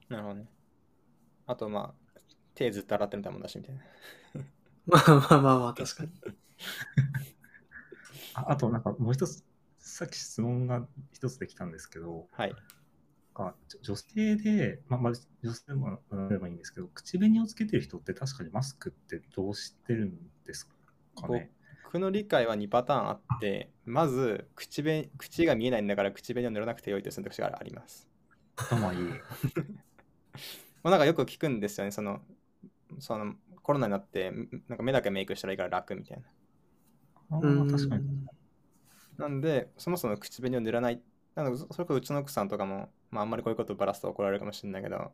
[0.10, 0.46] なるほどね。
[1.48, 2.20] あとまあ、
[2.56, 3.82] 手ずっと洗ってるみたいなもんだしみたいな。
[4.88, 6.10] まあまあまあまあ、確かに。
[8.34, 9.44] ああと、なんかもう一つ、
[9.80, 12.56] さっき質問が一つできたんですけど、はい。
[13.34, 20.68] か女性で、まあ、まあ、女性でもなればいいんですけど、口紅をつけてる人って確かにマスクってどうしてるんです
[21.16, 21.52] かね？
[21.96, 28.10] 僕の理解は2パターンあって、まず口紅、口が見えないんだから口紅を塗らなくてよいという選択肢があります。
[28.58, 29.00] 頭いい。
[30.84, 32.20] まあ、なんかよく聞くんですよね、その、
[33.00, 34.30] そのコロナになって、
[34.68, 36.24] なんか目だけメイクしたらいいから楽みたいな。
[37.32, 38.04] あうんあ、確かに。
[39.18, 41.02] なんで、そもそも口紅を塗らない。
[41.36, 45.14] なので、そそれこそうちの奥さんとかも、まあ、あんまりこういうことばらすと怒られるかもしれないけど、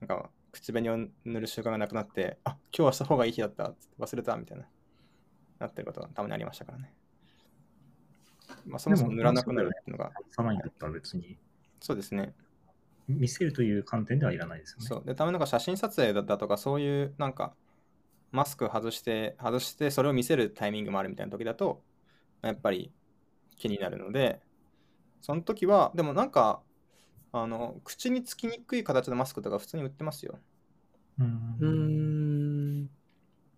[0.00, 4.66] なんか、口紅を塗る習慣がなくなって、あ今日はした方がいい日だった、忘れた、みたいな、
[5.60, 6.92] なってることがたまにありましたからね。
[8.66, 11.38] まあ、そもそも塗らなくなるっていうのが、さないんだったら別に
[11.80, 12.34] そうですね。
[13.08, 14.86] 見せるという観点ではいらないですよね。
[14.86, 15.04] そう。
[15.04, 17.54] で、たまになんか写真撮影だだとか、そういう、なんか、
[18.30, 21.82] マスク外して、外して、それを見せるタイミングもあるみたいな時だと、
[22.42, 22.92] やっぱり
[23.56, 24.40] 気になるので、
[25.20, 26.60] その時は、でもなんか、
[27.32, 30.38] あの、口につきにくい形のマスクとか普通に売ってますよ。
[31.18, 31.99] うんうーん。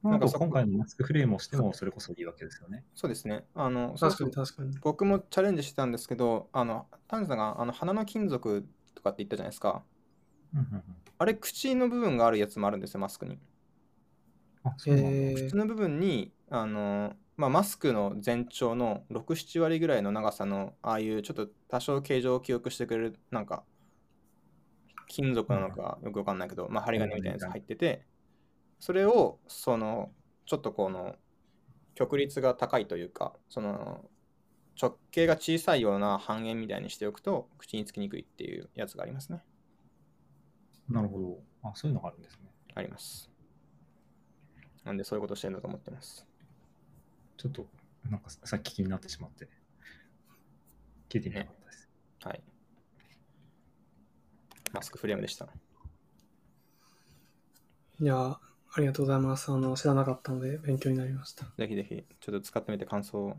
[0.02, 2.84] なんか今回のマスクフレームをしてもそれこそいいわけですよね。
[2.94, 3.44] そうですね。
[3.54, 4.78] あの、そう確かそうに確かに。
[4.82, 9.84] 僕もチャレンジしてたんですけど、あの、丹治さんがあの鼻の金属とかって言ったじゃないですか。
[10.54, 10.82] うんうんうん
[11.18, 13.38] あれ、口の部分があるやつもあるんですよ、マスクに。
[14.64, 15.30] あ、そうなんだ。
[15.30, 23.64] え口の部分に、あの、まあ、マスクの全長の6、7割ぐらいの長さの、ああいうちょっと多少形状を記憶してくれる、なんか、
[25.06, 28.04] 金属なのかよくわかんないけど、まあ、針金みたいなやつが入ってて、
[28.82, 30.10] それを、その、
[30.44, 31.14] ちょっとこの、
[31.94, 34.04] 極率が高いというか、その、
[34.80, 39.44] 直径が小さいような半円みたいにしておくと、口につきにくいっていうやつがありますね。
[40.88, 41.38] なるほど。
[41.62, 42.50] あ、そういうのがあるんですね。
[42.74, 43.30] あります。
[44.82, 46.26] なんでそういうことしてるんだと思ってます。
[47.36, 47.64] ちょっと、
[48.10, 49.48] なんかさっき気になってしまって、
[51.08, 51.88] 聞いてみたかったです。
[52.24, 52.42] はい。
[54.72, 55.46] マスクフレームでした。
[58.00, 58.40] いや、
[58.74, 59.52] ありがとうございます。
[59.52, 61.44] あの、知らなかったので勉強になりました。
[61.58, 63.36] ぜひぜひ、ちょっと使ってみて感想を。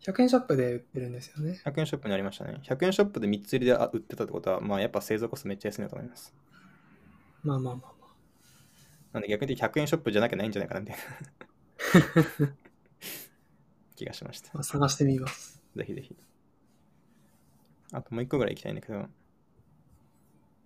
[0.00, 1.60] 100円ショップで売ってるんですよね。
[1.64, 2.60] 100円ショップにありましたね。
[2.64, 6.34] 100円ショップで3つ入りであ売ってたってことは、まあやっぱ製造コストめっちゃ安いんだと思います。
[7.44, 8.10] まあまあまあまあ。
[9.12, 12.52] なんで逆に100円ショップじゃなきゃないんじゃないかなみたいな
[13.94, 14.50] 気がしました。
[14.54, 15.62] まあ、探してみます。
[15.76, 16.16] ぜひぜひ。
[17.92, 19.06] あともう一個ぐらい行きたいんだけど、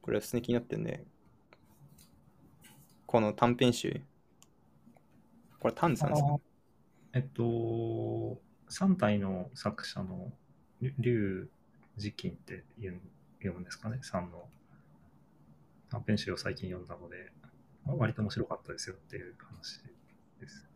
[0.01, 1.05] これは普通に気になってるんで、
[3.11, 4.02] この短編集、
[5.58, 6.36] これ短さんですか？
[7.12, 7.42] えっと、
[8.68, 10.30] 3体の作者の
[10.80, 11.50] り竜
[11.98, 13.00] 磁金って言う
[13.38, 14.44] 読むんですかね、3の
[15.90, 17.32] 短編集を最近読んだので、
[17.84, 19.80] 割と面白かったですよっていう話
[20.40, 20.68] です。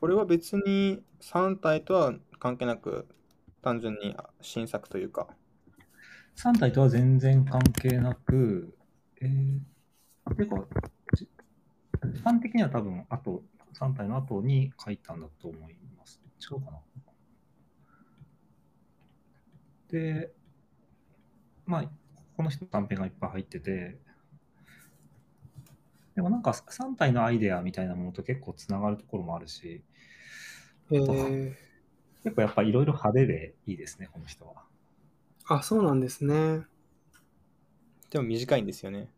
[0.00, 3.08] これは別に3体とは関係なく、
[3.60, 5.26] 単純に新作というか、
[6.36, 8.72] 3体とは全然関係なく、
[9.20, 9.60] えー、
[10.24, 10.64] あてか、
[11.14, 11.28] じ
[12.12, 13.42] 時間的には多分、あと、
[13.74, 16.20] 3体の後に書いたんだと思います。
[16.40, 16.78] 違うかな
[19.88, 20.32] で、
[21.66, 21.84] まあ、
[22.36, 23.98] この人の短編がいっぱい入ってて、
[26.14, 29.82] でもなんか3体のアイデアみたいなものと結構つながるところもあるし、
[30.90, 31.54] えー、
[32.24, 34.64] 結構やっぱいろいろ派手でいいですね、この人は。
[35.46, 36.66] あ、そうなんですね。
[38.10, 39.10] でも短いんですよね。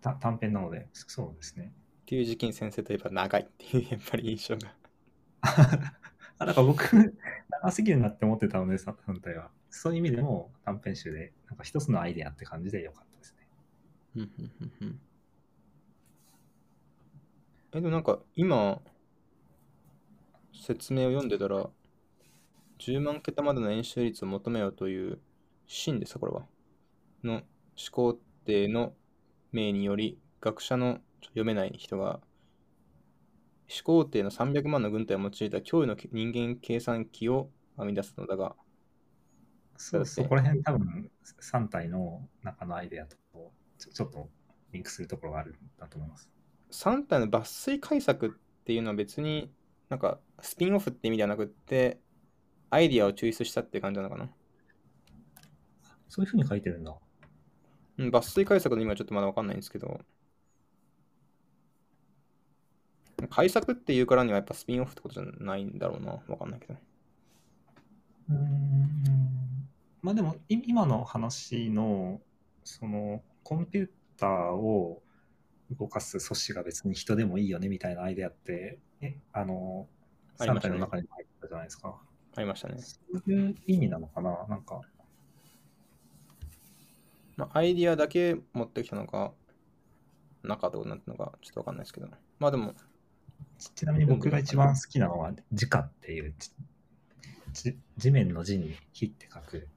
[0.00, 1.72] た短編なので、そそうですね。
[2.02, 4.74] っていう時期に先生といえば長いっていう、やっぱり印象が。
[6.38, 7.14] あ、だから僕、
[7.50, 9.50] 長すぎるなって思ってたので、さ3体は。
[9.70, 13.48] そういう意味でも短編集で、なんか一つのアイデアって感じでよかったですね。
[14.16, 15.00] うんうんうんうん
[17.72, 18.80] え、でもなんか今、
[20.52, 21.70] 説明を読んでたら、
[22.78, 25.20] 10万桁までの演習率を求めようという
[25.68, 26.46] 真ですか、これは。
[27.22, 27.44] の思
[27.92, 28.14] 考
[28.44, 28.94] 定の
[29.52, 32.20] 命により、学者のちょ読めない人が、
[33.70, 38.56] 思考定の300万の軍隊を用いた脅威の人間計算機を編み出すのだが、
[39.76, 41.10] そうそこら辺多分
[41.40, 43.16] 3体の中のアイデアと
[43.78, 44.28] ちょちょっと
[44.72, 46.30] リンクするところがあるんだと思います。
[46.70, 48.30] 3体の抜粋解釈っ
[48.64, 49.52] ていうのは別に
[49.88, 52.00] なんかスピンオフって意味ではなくって
[52.70, 54.30] アイディアを抽出したって感じなのかな、
[56.08, 56.96] そういうふうに書いてるんだ。
[57.98, 60.00] うん、抜粋解釈の意味はちょっとまだわかんないんですけど。
[63.30, 66.12] 解釈っていうからにはやっぱスピンオフってことじゃないんだろうな。
[66.28, 66.74] わかんないけど。
[68.30, 69.68] うーん。
[70.02, 72.20] まあでもい今の話の
[72.62, 75.02] そのコンピューターを
[75.78, 79.88] 動かす組織が別に人でもいいよねみたいなアイデアってえあの
[80.38, 80.74] 3ありましたね。
[80.74, 82.00] 体の中にも入ってたじゃないですか。
[82.36, 84.46] ありましたね、そういう意味なのかな？
[84.48, 84.80] なんか
[87.38, 89.32] まあ、アイディアだけ持ってきたのか
[90.42, 92.08] 中どうなってのかちょっとわかんないですけど
[92.40, 92.74] まあでも
[93.58, 96.50] ちちなみに僕が一番好きなのは「地火」っていうち
[97.52, 99.68] ち地面の地に「火」って書く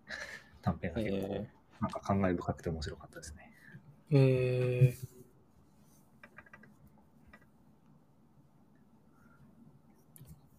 [0.63, 1.49] 短編が結構え
[1.81, 3.51] なんか感慨深くて面白かったですね。
[4.11, 5.07] えー、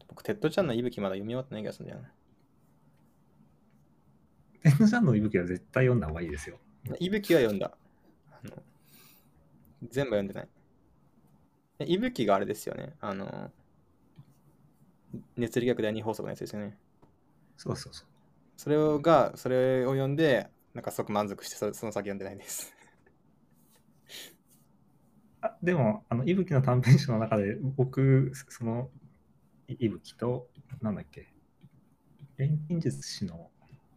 [0.08, 2.12] 僕テッド・チャンの息吹まだ読み終わってない気がするんだよな
[4.62, 6.58] テッド・チャンの息吹は絶対読んだ方がいいですよ。
[6.98, 7.72] いぶきは読んだ。
[8.30, 8.62] あの
[9.90, 10.48] 全部読んでない。
[11.80, 12.94] えいぶきがあれですよね。
[13.00, 13.50] あの、
[15.36, 16.76] 熱力学第二法則のやつですよね。
[17.56, 18.06] そうそうそう。
[18.56, 22.72] それをが、それを読んで、なんかすごく満足してそ、その先読んでないです。
[25.40, 28.90] あでも、あの、いぶきの短編集の中で、僕、その、
[29.68, 30.48] いいぶきと、
[30.80, 31.32] なんだっけ、
[32.36, 33.50] 錬金術師の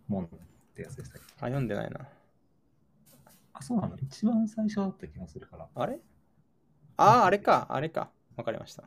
[0.07, 0.29] 門っ
[0.75, 1.33] てやつでしたっけ？
[1.33, 2.07] あ、読んでないな。
[3.57, 3.97] あ、そうなの？
[3.97, 5.69] 一番最初だった気がするから。
[5.73, 5.99] あれ？
[6.97, 8.11] ああ、あれか、あれか。
[8.35, 8.83] わかりました。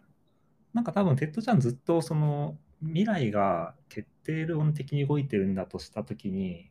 [0.75, 6.71] なんか多分、テッドちゃんずっと、その、未来が決定論的に動いてるんだとしたときに、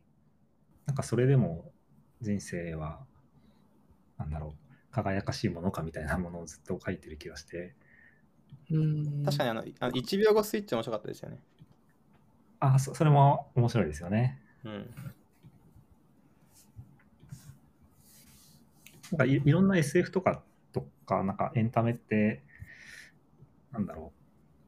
[0.86, 1.72] なんかそれでも
[2.20, 3.04] 人生は、
[4.16, 7.74] なんだろう、輝かしいものかみたいなものをずっと書いてる気がして、
[8.70, 9.24] うん。
[9.24, 11.38] 確かにあの、あの1秒後スイッチ面白かったですよね。
[12.60, 14.40] あそ、それも面白いですよね。
[14.64, 14.94] うん。
[19.12, 20.42] なんかいいろんな SF とか
[20.72, 22.42] とか、なんかエンタメって、
[23.72, 24.12] なんだろ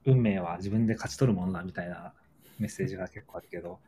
[0.07, 2.12] う、運命は自分で勝ち取るものだみたいな
[2.59, 3.80] メッセージが結構あるけど、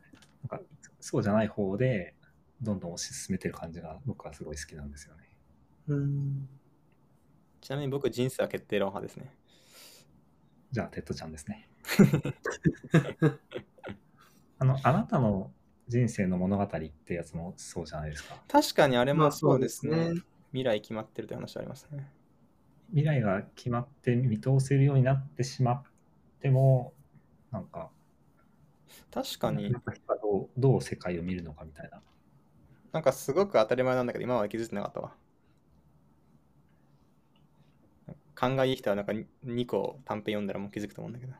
[0.48, 0.64] なんか
[1.00, 2.14] そうじゃない方で、
[2.60, 5.28] どんどん推し進めてる感じが僕はすごい好きなんですよね。
[5.88, 6.48] うん。
[7.60, 9.32] ちなみに僕、人生は決定論派ですね。
[10.70, 11.68] じゃあ、テッドちゃんですね。
[14.58, 15.50] あの、あなたの
[15.88, 18.36] 人生の物語ってやつもそうじゃないですか。
[18.48, 19.96] 確かにあれまあもそうですね。
[19.96, 22.10] そうです未来決まってるという話ありますね。
[22.90, 25.82] 未来が決まって見通せるようになってしまっ
[26.40, 26.92] ても、
[27.50, 27.90] なんか、
[29.10, 29.78] 確かにど
[30.42, 32.00] うどう世界を見るのかみたいな。
[32.92, 35.14] なんかすごく当たり前なんだけど、今まで気づいてなかったわ。
[38.34, 39.12] 勘がいい人はなんか
[39.46, 41.32] 2個短編読んだらもう気づくと思うんだけど。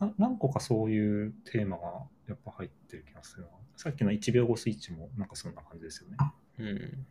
[0.00, 1.84] な何個かそういうテーマが
[2.28, 3.48] やっぱ入ってる気がするな。
[3.76, 6.16] さっきの1秒後スイッチもなんかそんな感じですよね。
[6.60, 7.06] うん。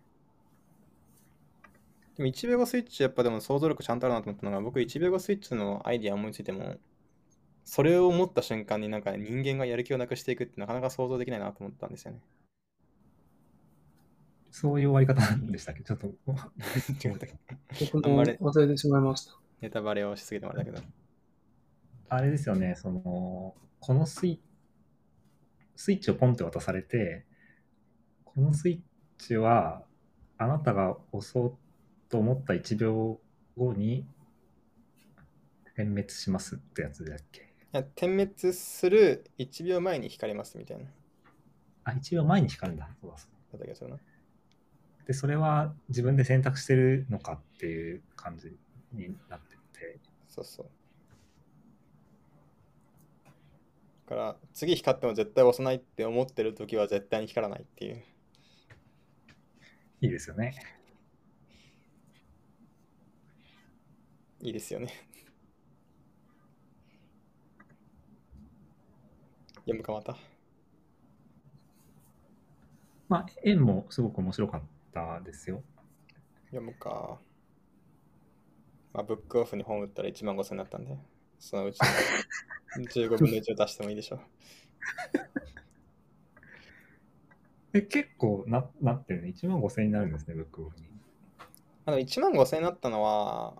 [2.17, 6.75] でも1秒後スイッチやっぱでも想像力ちゃんとあるなと思ったのが、僕1秒後スイッチのアイディア思いついても、
[7.63, 12.19] それを思った瞬間になんか人間がやる気をなくしていくってなかなか想像できないなと思ったんですよね。
[14.51, 15.83] そういう終わり方なんでしたっけ？
[15.83, 16.07] ちょっと。
[16.07, 16.11] 違
[17.13, 17.27] った
[17.93, 19.33] 僕もあんまり忘れてしまいました。
[19.61, 20.83] ネタバレをしすぎてもあれだけど。
[22.09, 24.41] あれですよね、その、このスイ
[25.75, 27.25] スイッチをポンって渡されて、
[28.25, 28.88] このスイッ
[29.19, 29.83] チは
[30.39, 31.57] あなたが押そう
[32.09, 33.19] と思った1秒
[33.55, 34.05] 後に
[35.75, 37.41] 点滅しますってやつだっけ？
[37.41, 40.85] いや点滅する1秒前に光りますみたいな。
[40.85, 40.89] だ
[41.83, 42.89] あ、1秒前に光るんだ。
[43.01, 43.97] そうだそうだ。
[45.05, 48.57] で、それは自分で選択してるのかっていう感じ
[48.93, 50.69] になってて、そうそう。
[54.09, 58.03] だから次光っても絶対押さないって思ってる時は絶対に光らないっていう。
[60.01, 60.55] いいですよね。
[64.41, 64.93] いいですよね。
[69.65, 70.17] 読むかまた。
[73.09, 74.61] まあ、円もすごく面白かっ
[74.93, 75.63] たですよ。
[76.45, 77.19] 読むか。
[78.93, 80.97] まあ、ブックオフに本売ったら1万5000円になったんで、
[81.39, 81.87] そのうちの
[82.87, 84.19] 15分の1を出してもいいでしょう。
[87.73, 89.33] え結構ななってるね。
[89.35, 90.83] 1万5000円になるんですね、ブックオフに。
[91.85, 93.53] あの1万5000円になったのは、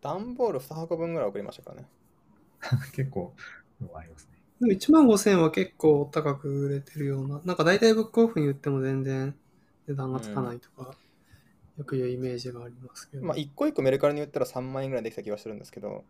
[0.00, 1.88] 段ボール2箱分ぐらい送りましたからね。
[2.94, 3.34] 結構、
[3.94, 4.40] ありますね。
[4.60, 9.34] でも1万5000円は結構高く売れてるような、なんか大体ブックオフに売っても全然
[9.86, 10.94] 値段がつかないとか、
[11.78, 16.04] よく言うイメージがありますけど、まあ、1個1個メルカリに売ったら3万円ぐらいできた気がするんですけど、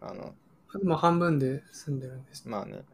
[0.00, 0.34] あの、
[0.82, 2.50] まあ半分で済んでるんですね。
[2.52, 2.84] まあね、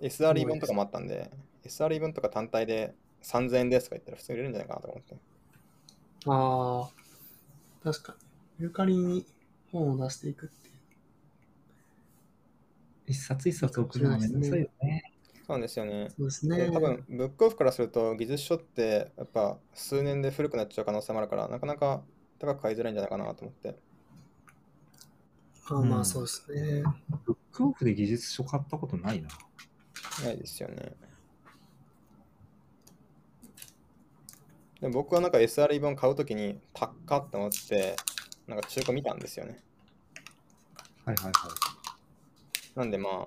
[0.00, 1.30] SRE 分とかもあったんで、
[1.64, 5.16] SRE 分とか単体で3000円ですとか言ったら普通に売れるんじゃないかなと思って。
[6.26, 8.18] ああ、確かに。
[8.58, 9.26] メルカリに
[9.72, 10.74] 本を出していくっていう。
[13.06, 15.12] 一冊一冊送るのめんどくさいよね。
[15.46, 16.08] そうなんですよね。
[16.16, 16.56] そうですね。
[16.56, 22.02] で多分、ブックオフからすると、技術書ってやっぱ数年で古くなっちゃう可能性もあるから、なかなか
[22.38, 23.76] 高く買いづらいんじゃないかなと思って。
[25.66, 26.82] あまあそうですね。
[27.26, 29.28] ブックオフで技術書買ったことないな。
[30.24, 30.94] ないですよね。
[34.84, 37.96] で僕はなんか SRE 本買うときに高っって思って、
[38.46, 39.62] なんか中古見たんですよね。
[41.06, 42.78] はいはいはい。
[42.78, 43.08] なんでま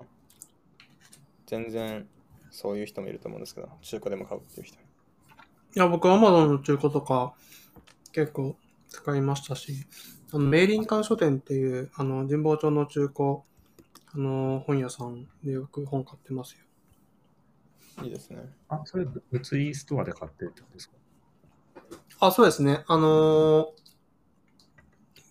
[1.46, 2.06] 全然
[2.52, 4.78] そういう人もいると思うんですけど、中古でも買うっていう人。
[4.78, 4.80] い
[5.74, 7.34] や、僕、アマゾンの中古とか
[8.12, 8.56] 結構
[8.86, 9.84] 使いましたし、
[10.30, 13.38] あの、メーリン館書店っていう、あの、神保町の中古、
[14.14, 18.04] あの、本屋さんでよく本買ってますよ。
[18.04, 18.48] いいですね。
[18.68, 20.94] あ、それ物理ストアで買ってるってことですか？
[22.20, 22.84] あ、そうですね。
[22.86, 23.66] あのー、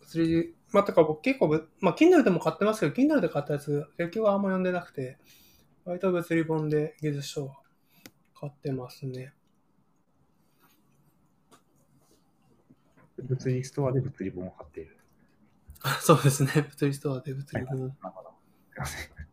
[0.01, 5.17] 物理、まあ、てか僕結構ぶ、まあ、Kindle でも買ってますけど、Kindle で買ったやつ、結局はあんま読んでなくて、
[5.85, 7.55] 割と物理本で技術書は
[8.39, 9.33] 買ってますね。
[13.17, 14.97] 物理ストアで物理本を買っている。
[16.01, 16.51] そうですね。
[16.69, 17.79] 物理ストアで物理本。
[17.79, 18.29] なるほど。
[18.69, 19.27] すいません。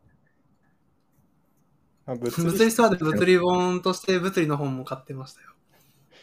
[2.07, 5.55] まあ、物 物理ストアで物理本として物理の本も買ってましたよ。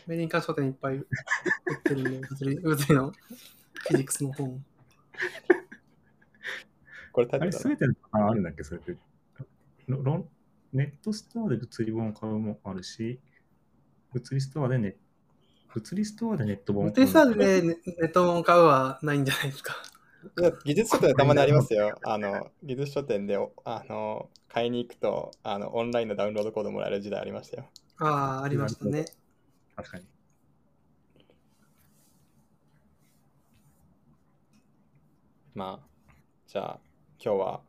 [0.07, 1.05] メリンカン書店いっぱい売っ
[1.83, 4.63] てるんで、物理物理のフィジックスの本。
[7.11, 8.63] これタイあれ、すべてのパターンあるんだっけ？
[8.63, 8.95] それって。
[9.87, 10.29] ロロン
[10.73, 13.19] ネットストアで物理本を買うもあるし、
[14.13, 14.95] 物理ストアでネ
[15.73, 19.75] 物理ストアでネット本を物理ストアでネネット本買うはないんじゃないですか。
[20.39, 21.97] いや技術書店でたまにありますよ。
[22.03, 27.69] あの、技術書店でおあの買いに行くとあの、オンラインのダウンロードコードもらえる時代ありましたよ。
[27.97, 29.05] ああ、ありましたね。
[29.81, 30.05] 確かに。
[35.53, 35.87] まあ、
[36.47, 36.81] じゃあ、
[37.23, 37.61] 今日は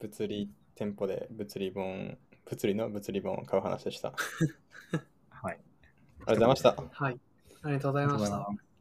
[0.00, 4.08] 物理店舗で物理本、物理の物理本を買う話でした。
[4.10, 5.60] あ りはい。
[6.26, 6.76] がとうございました。
[6.90, 7.20] はい。
[7.62, 8.36] ありがとうございました。
[8.36, 8.71] ます。